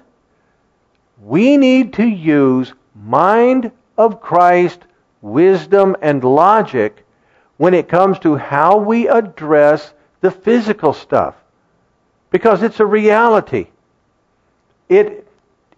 [1.21, 4.79] we need to use mind of Christ,
[5.21, 7.05] wisdom, and logic
[7.57, 11.35] when it comes to how we address the physical stuff.
[12.33, 13.67] Because it's a reality.
[14.89, 15.27] It,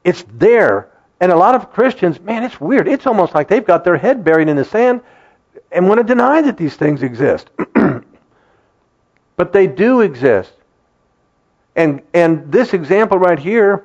[0.06, 0.90] it's there.
[1.20, 2.88] And a lot of Christians, man, it's weird.
[2.88, 5.02] It's almost like they've got their head buried in the sand
[5.70, 7.50] and want to deny that these things exist.
[9.36, 10.54] but they do exist.
[11.76, 13.84] And, and this example right here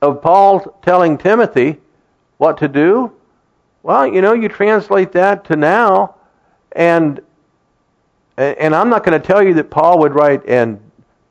[0.00, 1.78] of Paul telling Timothy
[2.38, 3.12] what to do,
[3.82, 6.14] well, you know, you translate that to now,
[6.72, 7.20] and
[8.38, 10.80] and I'm not going to tell you that Paul would write and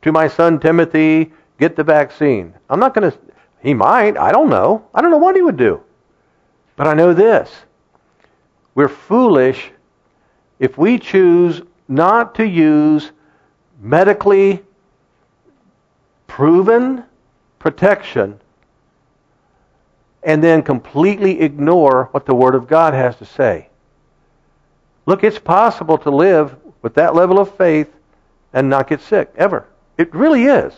[0.02, 2.54] to my son Timothy, get the vaccine.
[2.70, 3.18] I'm not going to.
[3.62, 4.18] He might.
[4.18, 4.88] I don't know.
[4.94, 5.82] I don't know what he would do.
[6.76, 7.52] But I know this:
[8.76, 9.72] we're foolish
[10.60, 13.12] if we choose not to use
[13.80, 14.64] medically
[16.28, 17.04] proven
[17.60, 18.40] protection
[20.24, 23.68] and then completely ignore what the Word of God has to say.
[25.06, 27.92] Look, it's possible to live with that level of faith
[28.54, 29.68] and not get sick, ever.
[30.02, 30.74] It really is.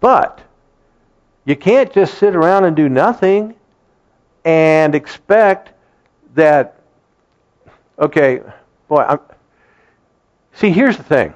[0.00, 0.40] But
[1.44, 3.54] you can't just sit around and do nothing
[4.46, 5.74] and expect
[6.34, 6.80] that,
[7.98, 8.40] okay,
[8.88, 9.18] boy, I'm,
[10.54, 11.34] see, here's the thing.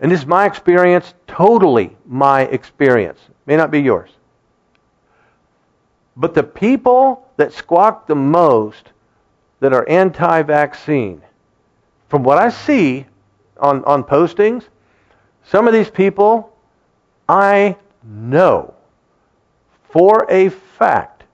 [0.00, 3.20] And this is my experience, totally my experience.
[3.46, 4.10] May not be yours.
[6.16, 8.90] But the people that squawk the most
[9.60, 11.22] that are anti vaccine,
[12.08, 13.06] from what I see
[13.58, 14.64] on, on postings,
[15.44, 16.56] some of these people
[17.28, 18.74] I know
[19.90, 21.24] for a fact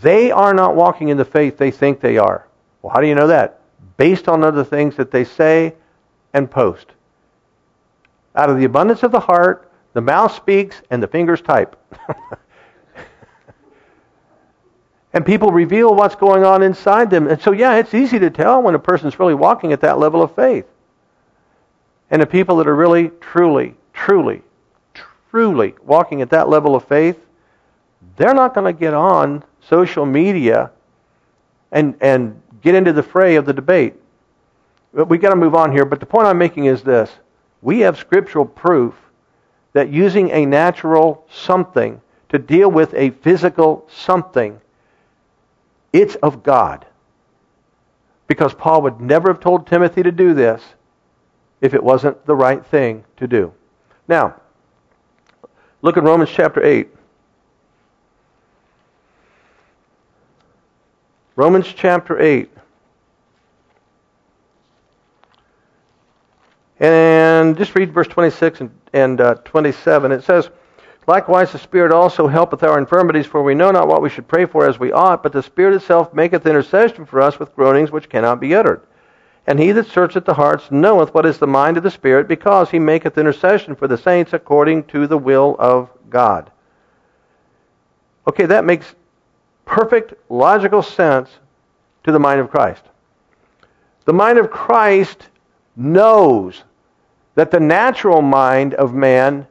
[0.00, 2.46] they are not walking in the faith they think they are.
[2.82, 3.60] Well, how do you know that?
[3.96, 5.74] Based on other things that they say
[6.32, 6.86] and post.
[8.36, 11.76] Out of the abundance of the heart, the mouth speaks and the fingers type.
[15.12, 17.28] and people reveal what's going on inside them.
[17.28, 20.22] And so, yeah, it's easy to tell when a person's really walking at that level
[20.22, 20.66] of faith.
[22.10, 24.42] And the people that are really, truly, truly,
[25.30, 27.18] truly walking at that level of faith,
[28.16, 30.70] they're not going to get on social media
[31.72, 33.94] and, and get into the fray of the debate.
[34.92, 35.84] But we've got to move on here.
[35.84, 37.10] But the point I'm making is this
[37.60, 38.94] we have scriptural proof
[39.72, 42.00] that using a natural something
[42.30, 44.60] to deal with a physical something,
[45.92, 46.86] it's of God.
[48.26, 50.62] Because Paul would never have told Timothy to do this
[51.60, 53.52] if it wasn't the right thing to do.
[54.06, 54.40] Now,
[55.82, 56.88] look at Romans chapter 8.
[61.36, 62.50] Romans chapter 8.
[66.80, 70.12] And just read verse 26 and, and uh, 27.
[70.12, 70.50] It says,
[71.08, 74.44] Likewise, the Spirit also helpeth our infirmities, for we know not what we should pray
[74.44, 78.10] for as we ought, but the Spirit itself maketh intercession for us with groanings which
[78.10, 78.82] cannot be uttered.
[79.46, 82.70] And he that searcheth the hearts knoweth what is the mind of the Spirit, because
[82.70, 86.50] he maketh intercession for the saints according to the will of God.
[88.26, 88.94] Okay, that makes
[89.64, 91.30] perfect logical sense
[92.04, 92.82] to the mind of Christ.
[94.04, 95.30] The mind of Christ
[95.74, 96.64] knows
[97.34, 99.46] that the natural mind of man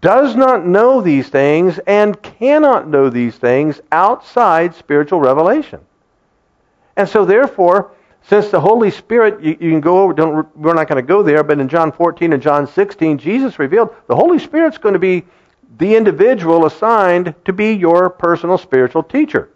[0.00, 5.80] does not know these things and cannot know these things outside spiritual revelation.
[6.96, 10.88] And so, therefore, since the Holy Spirit, you, you can go over, don't, we're not
[10.88, 14.38] going to go there, but in John 14 and John 16, Jesus revealed the Holy
[14.38, 15.24] Spirit's going to be
[15.78, 19.50] the individual assigned to be your personal spiritual teacher.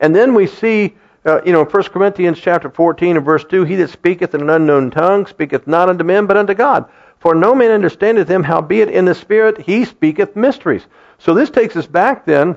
[0.00, 0.94] And then we see
[1.26, 4.50] uh, you know, 1 Corinthians chapter 14 and verse 2, He that speaketh in an
[4.50, 6.88] unknown tongue speaketh not unto men, but unto God.
[7.24, 10.86] For no man understandeth him, howbeit in the Spirit he speaketh mysteries.
[11.16, 12.54] So this takes us back then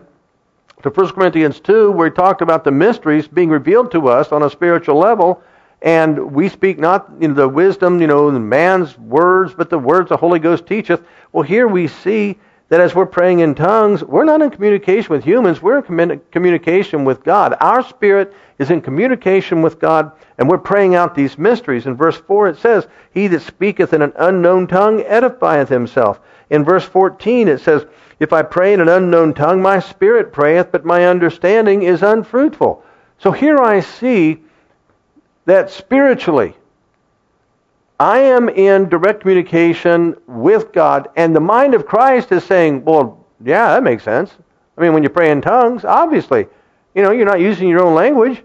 [0.83, 4.43] to 1 Corinthians 2, where he talked about the mysteries being revealed to us on
[4.43, 5.41] a spiritual level,
[5.81, 10.17] and we speak not in the wisdom, you know, man's words, but the words the
[10.17, 11.01] Holy Ghost teacheth.
[11.31, 12.37] Well, here we see
[12.69, 17.05] that as we're praying in tongues, we're not in communication with humans, we're in communication
[17.05, 17.55] with God.
[17.61, 21.85] Our spirit is in communication with God, and we're praying out these mysteries.
[21.85, 26.19] In verse 4, it says, He that speaketh in an unknown tongue edifieth himself.
[26.49, 27.85] In verse 14, it says,
[28.19, 32.83] If I pray in an unknown tongue, my spirit prayeth, but my understanding is unfruitful.
[33.19, 34.43] So here I see
[35.45, 36.55] that spiritually,
[37.99, 43.25] I am in direct communication with God, and the mind of Christ is saying, well,
[43.43, 44.31] yeah, that makes sense.
[44.77, 46.45] I mean, when you pray in tongues, obviously,
[46.93, 48.43] you know, you're not using your own language.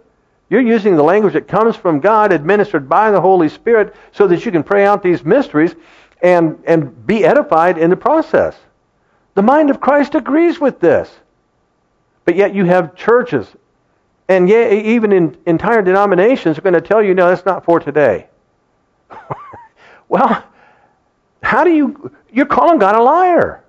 [0.48, 4.44] You're using the language that comes from God, administered by the Holy Spirit, so that
[4.44, 5.74] you can pray out these mysteries
[6.22, 8.56] and, and be edified in the process.
[9.34, 11.10] The mind of Christ agrees with this.
[12.24, 13.46] But yet you have churches,
[14.28, 17.80] and yet even in entire denominations are going to tell you, no, that's not for
[17.80, 18.28] today.
[20.12, 20.44] well,
[21.42, 23.64] how do you, you're calling God a liar.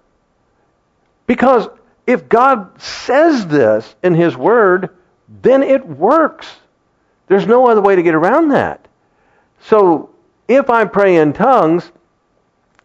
[1.26, 1.70] Because
[2.06, 4.90] if God says this in His Word,
[5.42, 6.54] then it works.
[7.28, 8.86] There's no other way to get around that.
[9.62, 10.10] So
[10.50, 11.90] if I pray in tongues,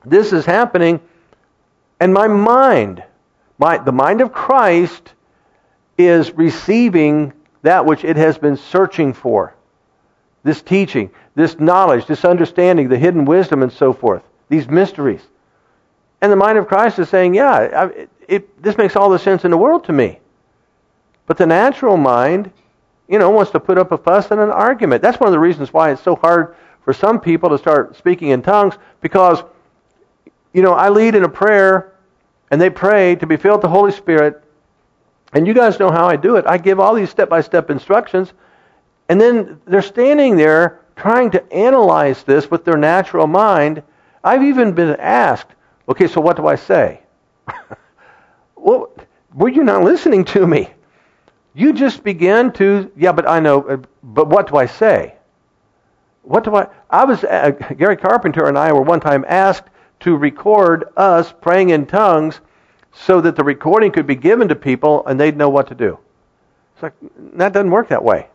[0.05, 1.01] this is happening,
[1.99, 3.03] and my mind,
[3.59, 5.15] my, the mind of Christ,
[5.99, 7.33] is receiving
[7.63, 9.57] that which it has been searching for.
[10.49, 15.21] This teaching, this knowledge, this understanding, the hidden wisdom, and so forth, these mysteries.
[16.23, 19.45] And the mind of Christ is saying, yeah, it, it, this makes all the sense
[19.45, 20.21] in the world to me.
[21.27, 22.51] But the natural mind,
[23.09, 25.03] you know, wants to put up a fuss and an argument.
[25.03, 28.31] That's one of the reasons why it's so hard for some people to start speaking
[28.31, 29.43] in tongues because,
[30.55, 31.93] you know, I lead in a prayer
[32.51, 34.43] and they pray to be filled with the Holy Spirit.
[35.35, 36.47] And you guys know how I do it.
[36.47, 38.33] I give all these step by step instructions.
[39.09, 43.83] And then they're standing there trying to analyze this with their natural mind.
[44.23, 45.55] I've even been asked,
[45.89, 47.01] okay, so what do I say?
[48.57, 48.91] well,
[49.35, 50.71] were you not listening to me?
[51.55, 55.15] You just began to, yeah, but I know, uh, but what do I say?
[56.23, 59.69] What do I, I was, uh, Gary Carpenter and I were one time asked
[60.01, 62.41] to record us praying in tongues
[62.93, 65.99] so that the recording could be given to people and they'd know what to do.
[66.75, 66.93] It's like,
[67.35, 68.29] that doesn't work that way.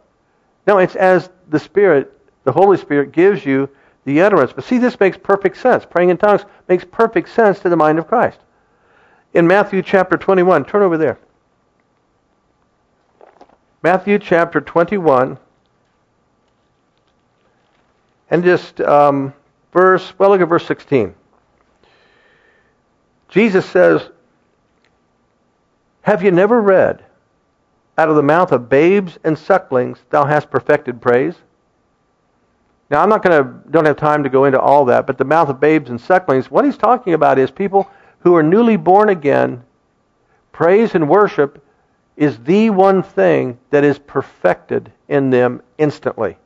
[0.66, 2.12] No, it's as the Spirit,
[2.44, 3.70] the Holy Spirit gives you
[4.06, 4.54] the utterance.
[4.54, 5.86] But see, this makes perfect sense.
[5.86, 8.40] Praying in tongues makes perfect sense to the mind of Christ.
[9.34, 11.18] In Matthew chapter 21, turn over there.
[13.82, 15.38] Matthew chapter 21,
[18.30, 19.34] and just um,
[19.74, 21.14] verse, well, look at verse 16.
[23.28, 24.10] Jesus says,
[26.04, 27.04] Have you never read,
[27.98, 31.36] out of the mouth of babes and sucklings thou hast perfected praise?
[32.90, 35.26] Now, I'm not going to, don't have time to go into all that, but the
[35.26, 37.90] mouth of babes and sucklings, what he's talking about is people
[38.20, 39.64] who are newly born again.
[40.52, 41.66] Praise and worship
[42.18, 46.38] is the one thing that is perfected in them instantly.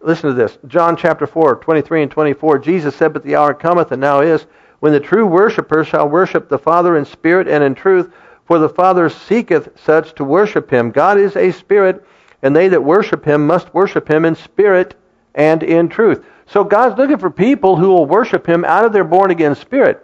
[0.00, 0.58] Listen to this.
[0.66, 2.58] John chapter 4, 23 and 24.
[2.58, 4.46] Jesus said, But the hour cometh, and now is,
[4.80, 8.12] when the true worshippers shall worship the Father in spirit and in truth,
[8.46, 10.90] for the Father seeketh such to worship him.
[10.90, 12.06] God is a spirit,
[12.42, 14.94] and they that worship him must worship him in spirit
[15.34, 16.24] and in truth.
[16.46, 20.02] So God's looking for people who will worship Him out of their born again spirit.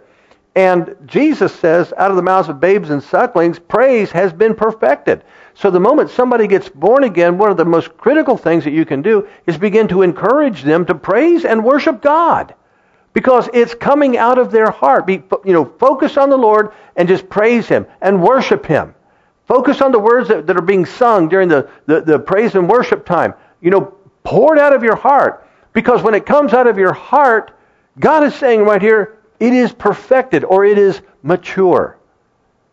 [0.55, 5.23] And Jesus says, out of the mouths of babes and sucklings, praise has been perfected.
[5.55, 8.85] So the moment somebody gets born again, one of the most critical things that you
[8.85, 12.53] can do is begin to encourage them to praise and worship God.
[13.13, 15.05] Because it's coming out of their heart.
[15.05, 18.95] Be, you know, focus on the Lord and just praise Him and worship Him.
[19.47, 22.67] Focus on the words that, that are being sung during the, the, the praise and
[22.67, 23.33] worship time.
[23.61, 25.47] You know, Pour it out of your heart.
[25.73, 27.51] Because when it comes out of your heart,
[27.99, 31.97] God is saying right here, it is perfected or it is mature.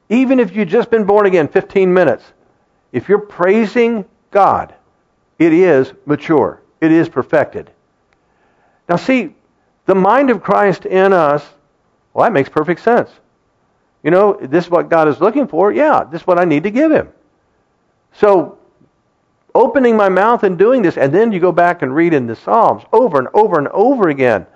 [0.09, 2.25] Even if you've just been born again 15 minutes,
[2.93, 4.75] if you're praising God,
[5.39, 6.61] it is mature.
[6.81, 7.71] It is perfected.
[8.89, 9.35] Now, see,
[9.91, 11.45] the mind of Christ in us,
[12.15, 13.11] well, that makes perfect sense.
[14.05, 15.73] You know, this is what God is looking for.
[15.73, 17.09] Yeah, this is what I need to give Him.
[18.13, 18.57] So,
[19.53, 20.97] opening my mouth and doing this.
[20.97, 24.11] And then you go back and read in the Psalms over and over and over
[24.11, 24.47] again.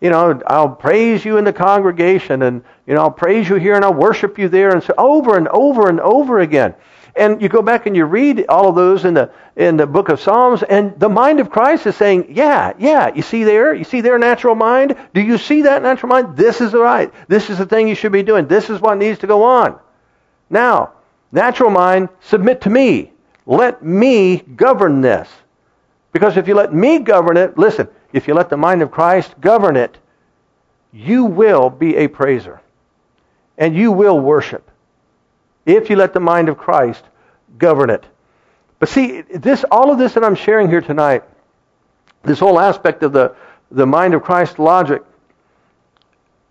[0.00, 3.74] You know, I'll praise you in the congregation and, you know, I'll praise you here
[3.74, 6.74] and I'll worship you there and so over and over and over again.
[7.18, 10.08] And you go back and you read all of those in the in the book
[10.08, 13.74] of Psalms, and the mind of Christ is saying, Yeah, yeah, you see there?
[13.74, 14.96] You see their natural mind?
[15.14, 16.36] Do you see that natural mind?
[16.36, 17.12] This is the right.
[17.26, 18.46] This is the thing you should be doing.
[18.46, 19.78] This is what needs to go on.
[20.48, 20.92] Now,
[21.32, 23.12] natural mind, submit to me.
[23.46, 25.28] Let me govern this.
[26.12, 29.40] Because if you let me govern it, listen, if you let the mind of Christ
[29.40, 29.98] govern it,
[30.92, 32.60] you will be a praiser.
[33.56, 34.67] And you will worship.
[35.68, 37.04] If you let the mind of Christ
[37.58, 38.04] govern it.
[38.78, 41.24] But see, this all of this that I'm sharing here tonight,
[42.22, 43.34] this whole aspect of the,
[43.70, 45.02] the mind of Christ logic,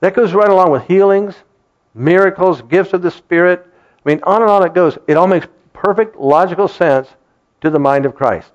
[0.01, 1.34] that goes right along with healings,
[1.95, 3.65] miracles, gifts of the Spirit.
[4.05, 4.99] I mean, on and on it goes.
[5.07, 7.07] It all makes perfect logical sense
[7.61, 8.51] to the mind of Christ.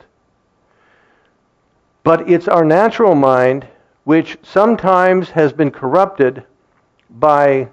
[2.05, 3.67] But it's our natural mind
[4.05, 6.45] which sometimes has been corrupted
[7.11, 7.69] by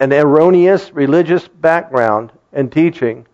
[0.00, 3.26] an erroneous religious background and teaching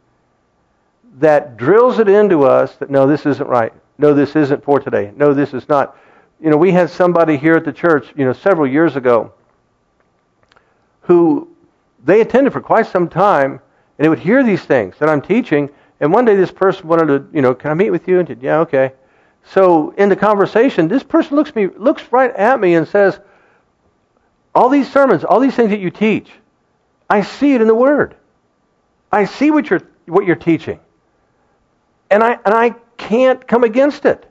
[1.18, 3.72] that drills it into us that no, this isn't right.
[3.98, 5.12] No, this isn't for today.
[5.16, 5.96] No, this is not.
[6.40, 9.32] You know, we had somebody here at the church, you know, several years ago
[11.02, 11.48] who
[12.04, 15.68] they attended for quite some time and they would hear these things that I'm teaching.
[16.00, 18.18] And one day this person wanted to, you know, can I meet with you?
[18.18, 18.92] And said, yeah, okay.
[19.44, 23.20] So in the conversation, this person looks me looks right at me and says,
[24.54, 26.30] all these sermons, all these things that you teach,
[27.10, 28.14] I see it in the Word.
[29.10, 30.78] I see what you're what you're teaching.
[32.10, 34.26] And I and I can't come against it.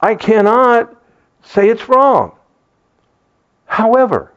[0.00, 0.96] I cannot
[1.42, 2.32] say it's wrong.
[3.66, 4.32] However,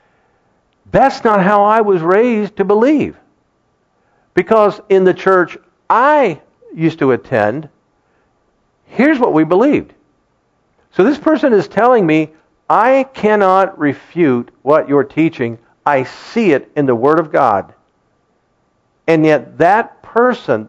[0.90, 3.16] that's not how I was raised to believe.
[4.34, 5.58] Because in the church
[5.90, 6.40] I
[6.74, 7.68] used to attend,
[8.86, 9.92] here's what we believed.
[10.92, 12.30] So this person is telling me,
[12.68, 15.58] I cannot refute what you're teaching.
[15.84, 17.74] I see it in the Word of God.
[19.06, 20.68] And yet that person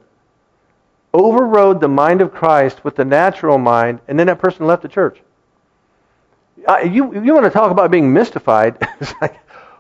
[1.13, 4.87] overrode the mind of Christ with the natural mind, and then that person left the
[4.87, 5.21] church.
[6.57, 8.77] You, you want to talk about being mystified.
[8.99, 9.39] it's like,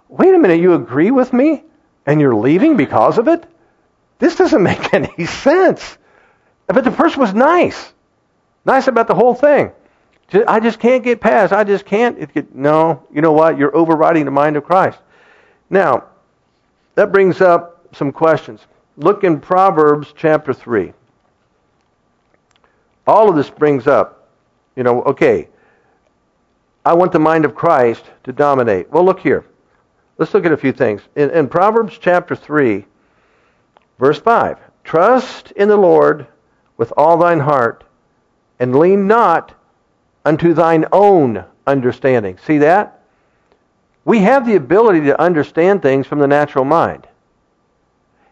[0.09, 1.63] wait a minute, you agree with me?
[2.05, 3.45] And you're leaving because of it?
[4.19, 5.97] This doesn't make any sense.
[6.67, 7.93] But the person was nice.
[8.65, 9.71] Nice about the whole thing.
[10.47, 11.53] I just can't get past.
[11.53, 12.55] I just can't.
[12.55, 13.57] No, you know what?
[13.57, 14.97] You're overriding the mind of Christ.
[15.73, 16.03] Now,
[16.93, 18.67] that brings up some questions.
[18.95, 20.93] Look in Proverbs chapter 3.
[23.07, 24.29] All of this brings up,
[24.75, 25.49] you know, okay,
[26.85, 28.91] I want the mind of Christ to dominate.
[28.91, 29.45] Well, look here.
[30.19, 31.01] Let's look at a few things.
[31.15, 32.85] In, in Proverbs chapter 3,
[33.97, 36.27] verse 5 Trust in the Lord
[36.77, 37.83] with all thine heart,
[38.59, 39.55] and lean not
[40.23, 42.37] unto thine own understanding.
[42.45, 43.02] See that?
[44.05, 47.07] We have the ability to understand things from the natural mind.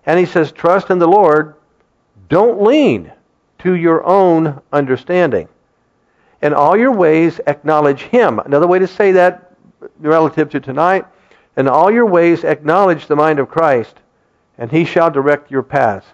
[0.05, 1.55] And he says, Trust in the Lord,
[2.27, 3.11] don't lean
[3.59, 5.47] to your own understanding.
[6.41, 8.39] In all your ways, acknowledge Him.
[8.39, 9.53] Another way to say that
[9.99, 11.05] relative to tonight,
[11.55, 13.95] in all your ways, acknowledge the mind of Christ,
[14.57, 16.07] and He shall direct your paths.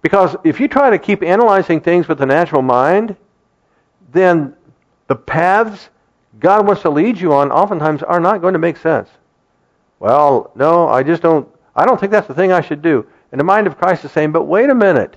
[0.00, 3.16] Because if you try to keep analyzing things with the natural mind,
[4.12, 4.54] then
[5.08, 5.90] the paths
[6.38, 9.08] God wants to lead you on oftentimes are not going to make sense.
[9.98, 13.06] Well, no, I just don't I don't think that's the thing I should do.
[13.30, 15.16] And the mind of Christ is saying, but wait a minute.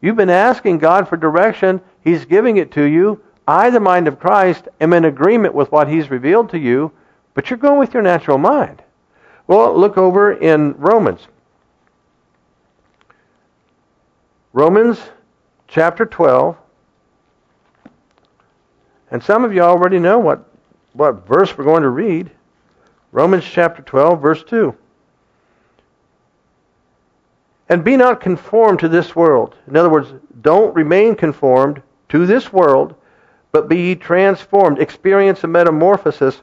[0.00, 1.80] You've been asking God for direction.
[2.02, 3.22] He's giving it to you.
[3.46, 6.92] I, the mind of Christ, am in agreement with what He's revealed to you,
[7.34, 8.82] but you're going with your natural mind.
[9.46, 11.26] Well, look over in Romans.
[14.52, 15.00] Romans
[15.68, 16.56] chapter 12.
[19.10, 20.48] And some of you already know what,
[20.92, 22.30] what verse we're going to read.
[23.12, 24.74] Romans chapter 12, verse 2.
[27.68, 29.56] And be not conformed to this world.
[29.66, 30.12] In other words,
[30.42, 32.94] don't remain conformed to this world,
[33.52, 34.78] but be ye transformed.
[34.78, 36.42] Experience a metamorphosis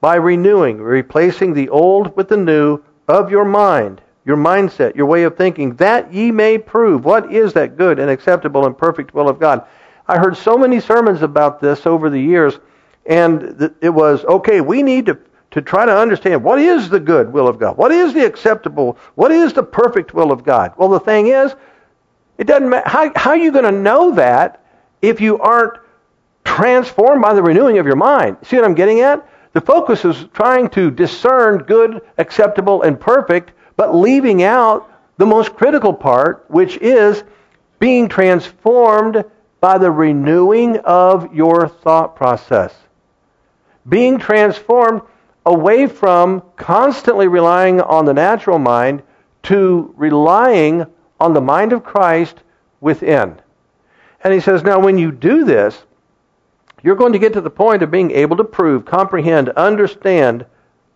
[0.00, 5.24] by renewing, replacing the old with the new of your mind, your mindset, your way
[5.24, 9.28] of thinking, that ye may prove what is that good and acceptable and perfect will
[9.28, 9.64] of God.
[10.06, 12.58] I heard so many sermons about this over the years,
[13.06, 15.18] and it was okay, we need to
[15.52, 17.76] to try to understand what is the good will of God?
[17.76, 18.96] What is the acceptable?
[19.14, 20.72] What is the perfect will of God?
[20.78, 21.54] Well, the thing is,
[22.38, 22.88] it doesn't matter.
[22.88, 24.64] How, how are you going to know that
[25.02, 25.78] if you aren't
[26.44, 28.38] transformed by the renewing of your mind?
[28.42, 29.28] See what I'm getting at?
[29.52, 35.54] The focus is trying to discern good, acceptable, and perfect, but leaving out the most
[35.54, 37.22] critical part, which is
[37.78, 39.22] being transformed
[39.60, 42.74] by the renewing of your thought process.
[43.88, 45.02] Being transformed
[45.44, 49.02] away from constantly relying on the natural mind
[49.44, 50.86] to relying
[51.18, 52.36] on the mind of Christ
[52.80, 53.40] within.
[54.22, 55.82] And he says, now when you do this,
[56.82, 60.46] you're going to get to the point of being able to prove, comprehend, understand,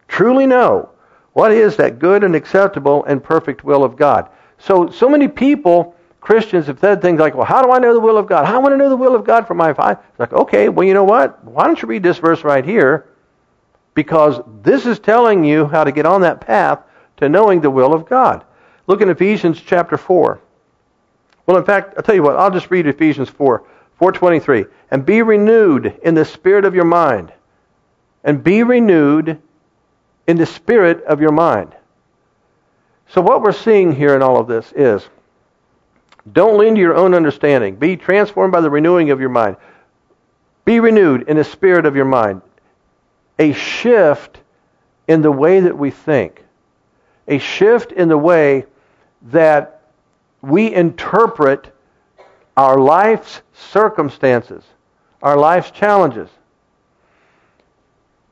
[0.08, 0.90] truly know
[1.32, 4.28] what is that good and acceptable and perfect will of God.
[4.58, 5.95] So, so many people,
[6.26, 8.44] Christians, have said things like, well, how do I know the will of God?
[8.44, 9.98] I want to know the will of God for my life.
[10.10, 11.42] It's like, okay, well, you know what?
[11.44, 13.06] Why don't you read this verse right here?
[13.96, 16.80] because this is telling you how to get on that path
[17.16, 18.44] to knowing the will of God.
[18.86, 20.38] Look in Ephesians chapter 4.
[21.46, 23.64] Well, in fact, I'll tell you what, I'll just read Ephesians 4,
[23.98, 24.66] 423.
[24.90, 27.32] And be renewed in the spirit of your mind.
[28.22, 29.40] And be renewed
[30.26, 31.74] in the spirit of your mind.
[33.08, 35.08] So what we're seeing here in all of this is
[36.32, 37.76] don't lean to your own understanding.
[37.76, 39.56] Be transformed by the renewing of your mind.
[40.64, 42.42] Be renewed in the spirit of your mind
[43.38, 44.38] a shift
[45.08, 46.42] in the way that we think,
[47.28, 48.64] a shift in the way
[49.22, 49.82] that
[50.42, 51.72] we interpret
[52.56, 54.64] our life's circumstances,
[55.22, 56.30] our life's challenges.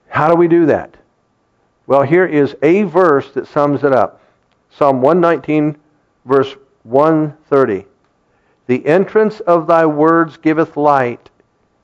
[0.09, 0.97] How do we do that?
[1.87, 4.21] Well, here is a verse that sums it up.
[4.71, 5.77] Psalm 119,
[6.25, 7.87] verse 130.
[8.67, 11.31] The entrance of thy words giveth light,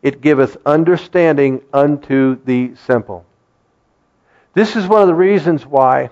[0.02, 3.26] it giveth understanding unto the simple.
[4.54, 6.10] This is one of the reasons why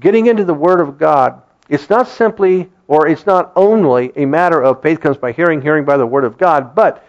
[0.00, 4.62] getting into the Word of God, it's not simply or it's not only a matter
[4.62, 7.06] of faith comes by hearing, hearing by the Word of God, but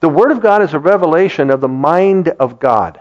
[0.00, 3.00] the Word of God is a revelation of the mind of God.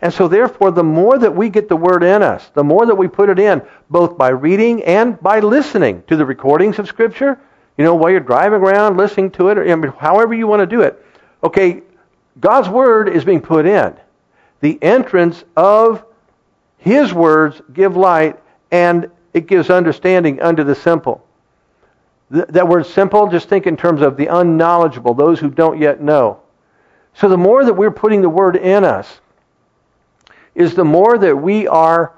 [0.00, 2.94] And so, therefore, the more that we get the Word in us, the more that
[2.94, 7.38] we put it in, both by reading and by listening to the recordings of Scripture,
[7.76, 10.82] you know, while you're driving around, listening to it, or however you want to do
[10.82, 11.04] it,
[11.42, 11.82] okay,
[12.38, 13.96] God's Word is being put in.
[14.60, 16.04] The entrance of
[16.78, 18.38] His words give light,
[18.70, 21.24] and it gives understanding unto the simple.
[22.30, 26.40] That word simple, just think in terms of the unknowledgeable, those who don't yet know.
[27.14, 29.20] So the more that we're putting the Word in us,
[30.58, 32.12] is the more that we are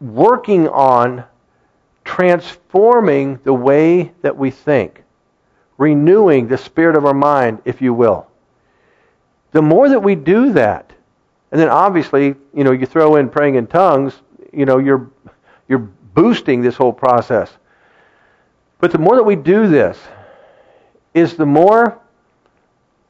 [0.00, 1.22] working on
[2.06, 5.04] transforming the way that we think,
[5.76, 8.26] renewing the spirit of our mind, if you will.
[9.52, 10.90] The more that we do that,
[11.52, 14.14] and then obviously, you know, you throw in praying in tongues,
[14.54, 15.10] you know, you're
[15.68, 17.50] you're boosting this whole process.
[18.78, 19.98] But the more that we do this,
[21.12, 21.98] is the more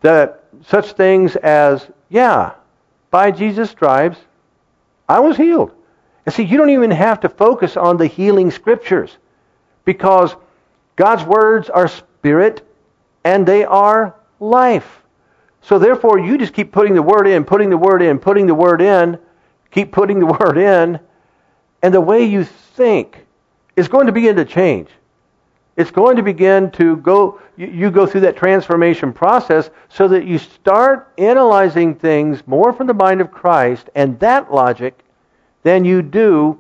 [0.01, 2.55] that such things as, yeah,
[3.13, 4.19] by Jesus' stripes,
[5.11, 5.73] I was healed.
[6.25, 9.17] And see, you don't even have to focus on the healing scriptures
[9.85, 10.37] because
[10.95, 12.65] God's words are spirit
[13.25, 15.03] and they are life.
[15.63, 18.55] So therefore, you just keep putting the word in, putting the word in, putting the
[18.55, 19.19] word in,
[19.73, 21.01] keep putting the word in,
[21.83, 23.27] and the way you think
[23.75, 24.91] is going to begin to change.
[25.77, 30.39] It's going to begin to go, you, go through that transformation process so that you
[30.39, 34.99] start analyzing things more from the mind of Christ and that logic
[35.63, 36.59] than you do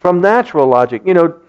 [0.00, 1.02] from natural logic.
[1.04, 1.40] You know,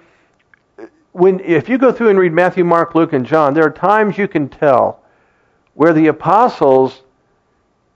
[1.14, 4.18] when if you go through and read Matthew, Mark, Luke, and John, there are times
[4.18, 5.02] you can tell
[5.74, 7.02] where the apostles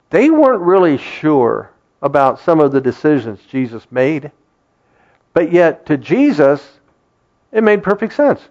[0.09, 4.31] they weren't really sure about some of the decisions Jesus made.
[5.33, 6.79] But yet to Jesus
[7.51, 8.41] it made perfect sense.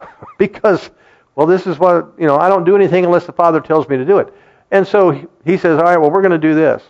[0.38, 0.90] because
[1.34, 3.96] well this is what, you know, I don't do anything unless the Father tells me
[3.96, 4.32] to do it.
[4.70, 6.82] And so he says, "All right, well we're going to do this."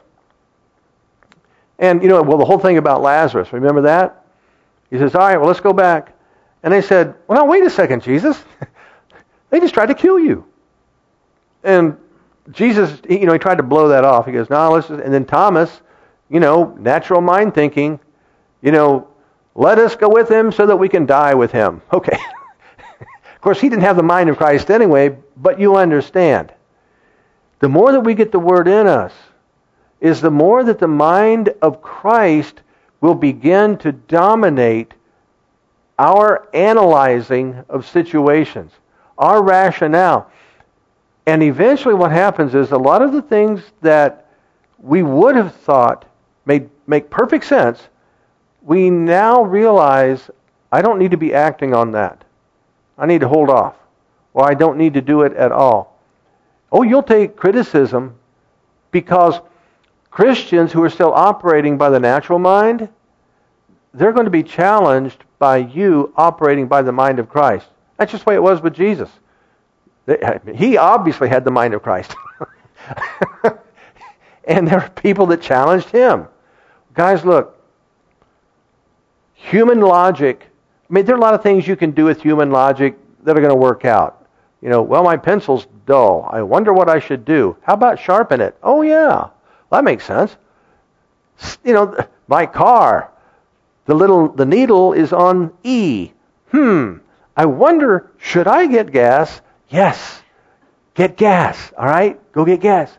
[1.80, 4.26] And, you know, well, the whole thing about Lazarus, remember that?
[4.90, 6.14] He says, all right, well, let's go back.
[6.62, 8.44] And they said, well, now, wait a second, Jesus.
[9.50, 10.44] they just tried to kill you.
[11.64, 11.96] And
[12.50, 14.26] Jesus, you know, he tried to blow that off.
[14.26, 15.80] He goes, no, let's just, and then Thomas,
[16.28, 17.98] you know, natural mind thinking,
[18.60, 19.08] you know,
[19.54, 21.80] let us go with him so that we can die with him.
[21.92, 22.18] Okay.
[23.40, 26.52] Of course, he didn't have the mind of Christ anyway, but you understand.
[27.60, 29.14] The more that we get the word in us,
[29.98, 32.60] is the more that the mind of Christ
[33.00, 34.92] will begin to dominate
[35.98, 38.72] our analyzing of situations,
[39.16, 40.30] our rationale.
[41.24, 44.26] And eventually, what happens is a lot of the things that
[44.80, 46.04] we would have thought
[46.44, 47.88] made make perfect sense,
[48.60, 50.30] we now realize
[50.70, 52.22] I don't need to be acting on that.
[53.00, 53.74] I need to hold off.
[54.34, 55.98] Or I don't need to do it at all.
[56.70, 58.14] Oh, you'll take criticism
[58.92, 59.40] because
[60.10, 62.88] Christians who are still operating by the natural mind,
[63.94, 67.66] they're going to be challenged by you operating by the mind of Christ.
[67.96, 69.10] That's just the way it was with Jesus.
[70.54, 72.14] He obviously had the mind of Christ.
[74.44, 76.26] and there are people that challenged him.
[76.94, 77.56] Guys, look.
[79.34, 80.49] Human logic.
[80.90, 83.36] I mean, there are a lot of things you can do with human logic that
[83.36, 84.26] are going to work out.
[84.60, 86.28] You know, well, my pencil's dull.
[86.30, 87.56] I wonder what I should do.
[87.62, 88.56] How about sharpen it?
[88.62, 89.28] Oh, yeah.
[89.70, 90.36] That makes sense.
[91.64, 91.96] You know,
[92.28, 93.12] my car,
[93.86, 96.10] the little the needle is on E.
[96.50, 96.96] Hmm.
[97.36, 99.40] I wonder, should I get gas?
[99.68, 100.22] Yes.
[100.94, 101.72] Get gas.
[101.78, 102.20] All right?
[102.32, 102.90] Go get gas.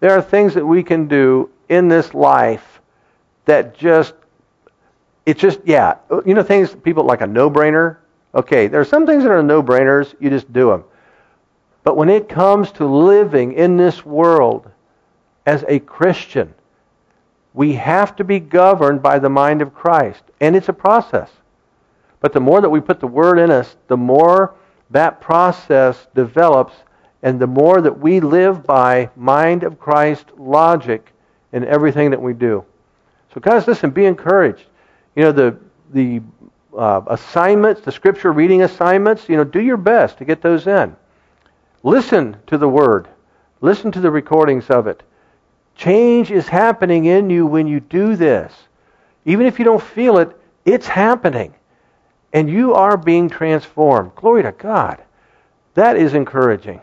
[0.00, 2.80] There are things that we can do in this life
[3.46, 4.14] that just
[5.26, 7.98] it's just yeah, you know things people like a no-brainer.
[8.34, 10.84] Okay, there are some things that are no-brainers, you just do them.
[11.82, 14.70] But when it comes to living in this world,
[15.46, 16.52] as a Christian,
[17.54, 20.22] we have to be governed by the mind of Christ.
[20.40, 21.30] And it's a process.
[22.20, 24.54] But the more that we put the Word in us, the more
[24.90, 26.74] that process develops,
[27.22, 31.12] and the more that we live by mind of Christ logic
[31.52, 32.64] in everything that we do.
[33.32, 34.66] So, guys, listen, be encouraged.
[35.16, 35.58] You know, the,
[35.92, 36.22] the
[36.76, 40.94] uh, assignments, the scripture reading assignments, you know, do your best to get those in.
[41.82, 43.08] Listen to the word.
[43.60, 45.02] Listen to the recordings of it.
[45.74, 48.52] Change is happening in you when you do this.
[49.24, 51.54] Even if you don't feel it, it's happening.
[52.32, 54.14] And you are being transformed.
[54.14, 55.02] Glory to God.
[55.74, 56.80] That is encouraging.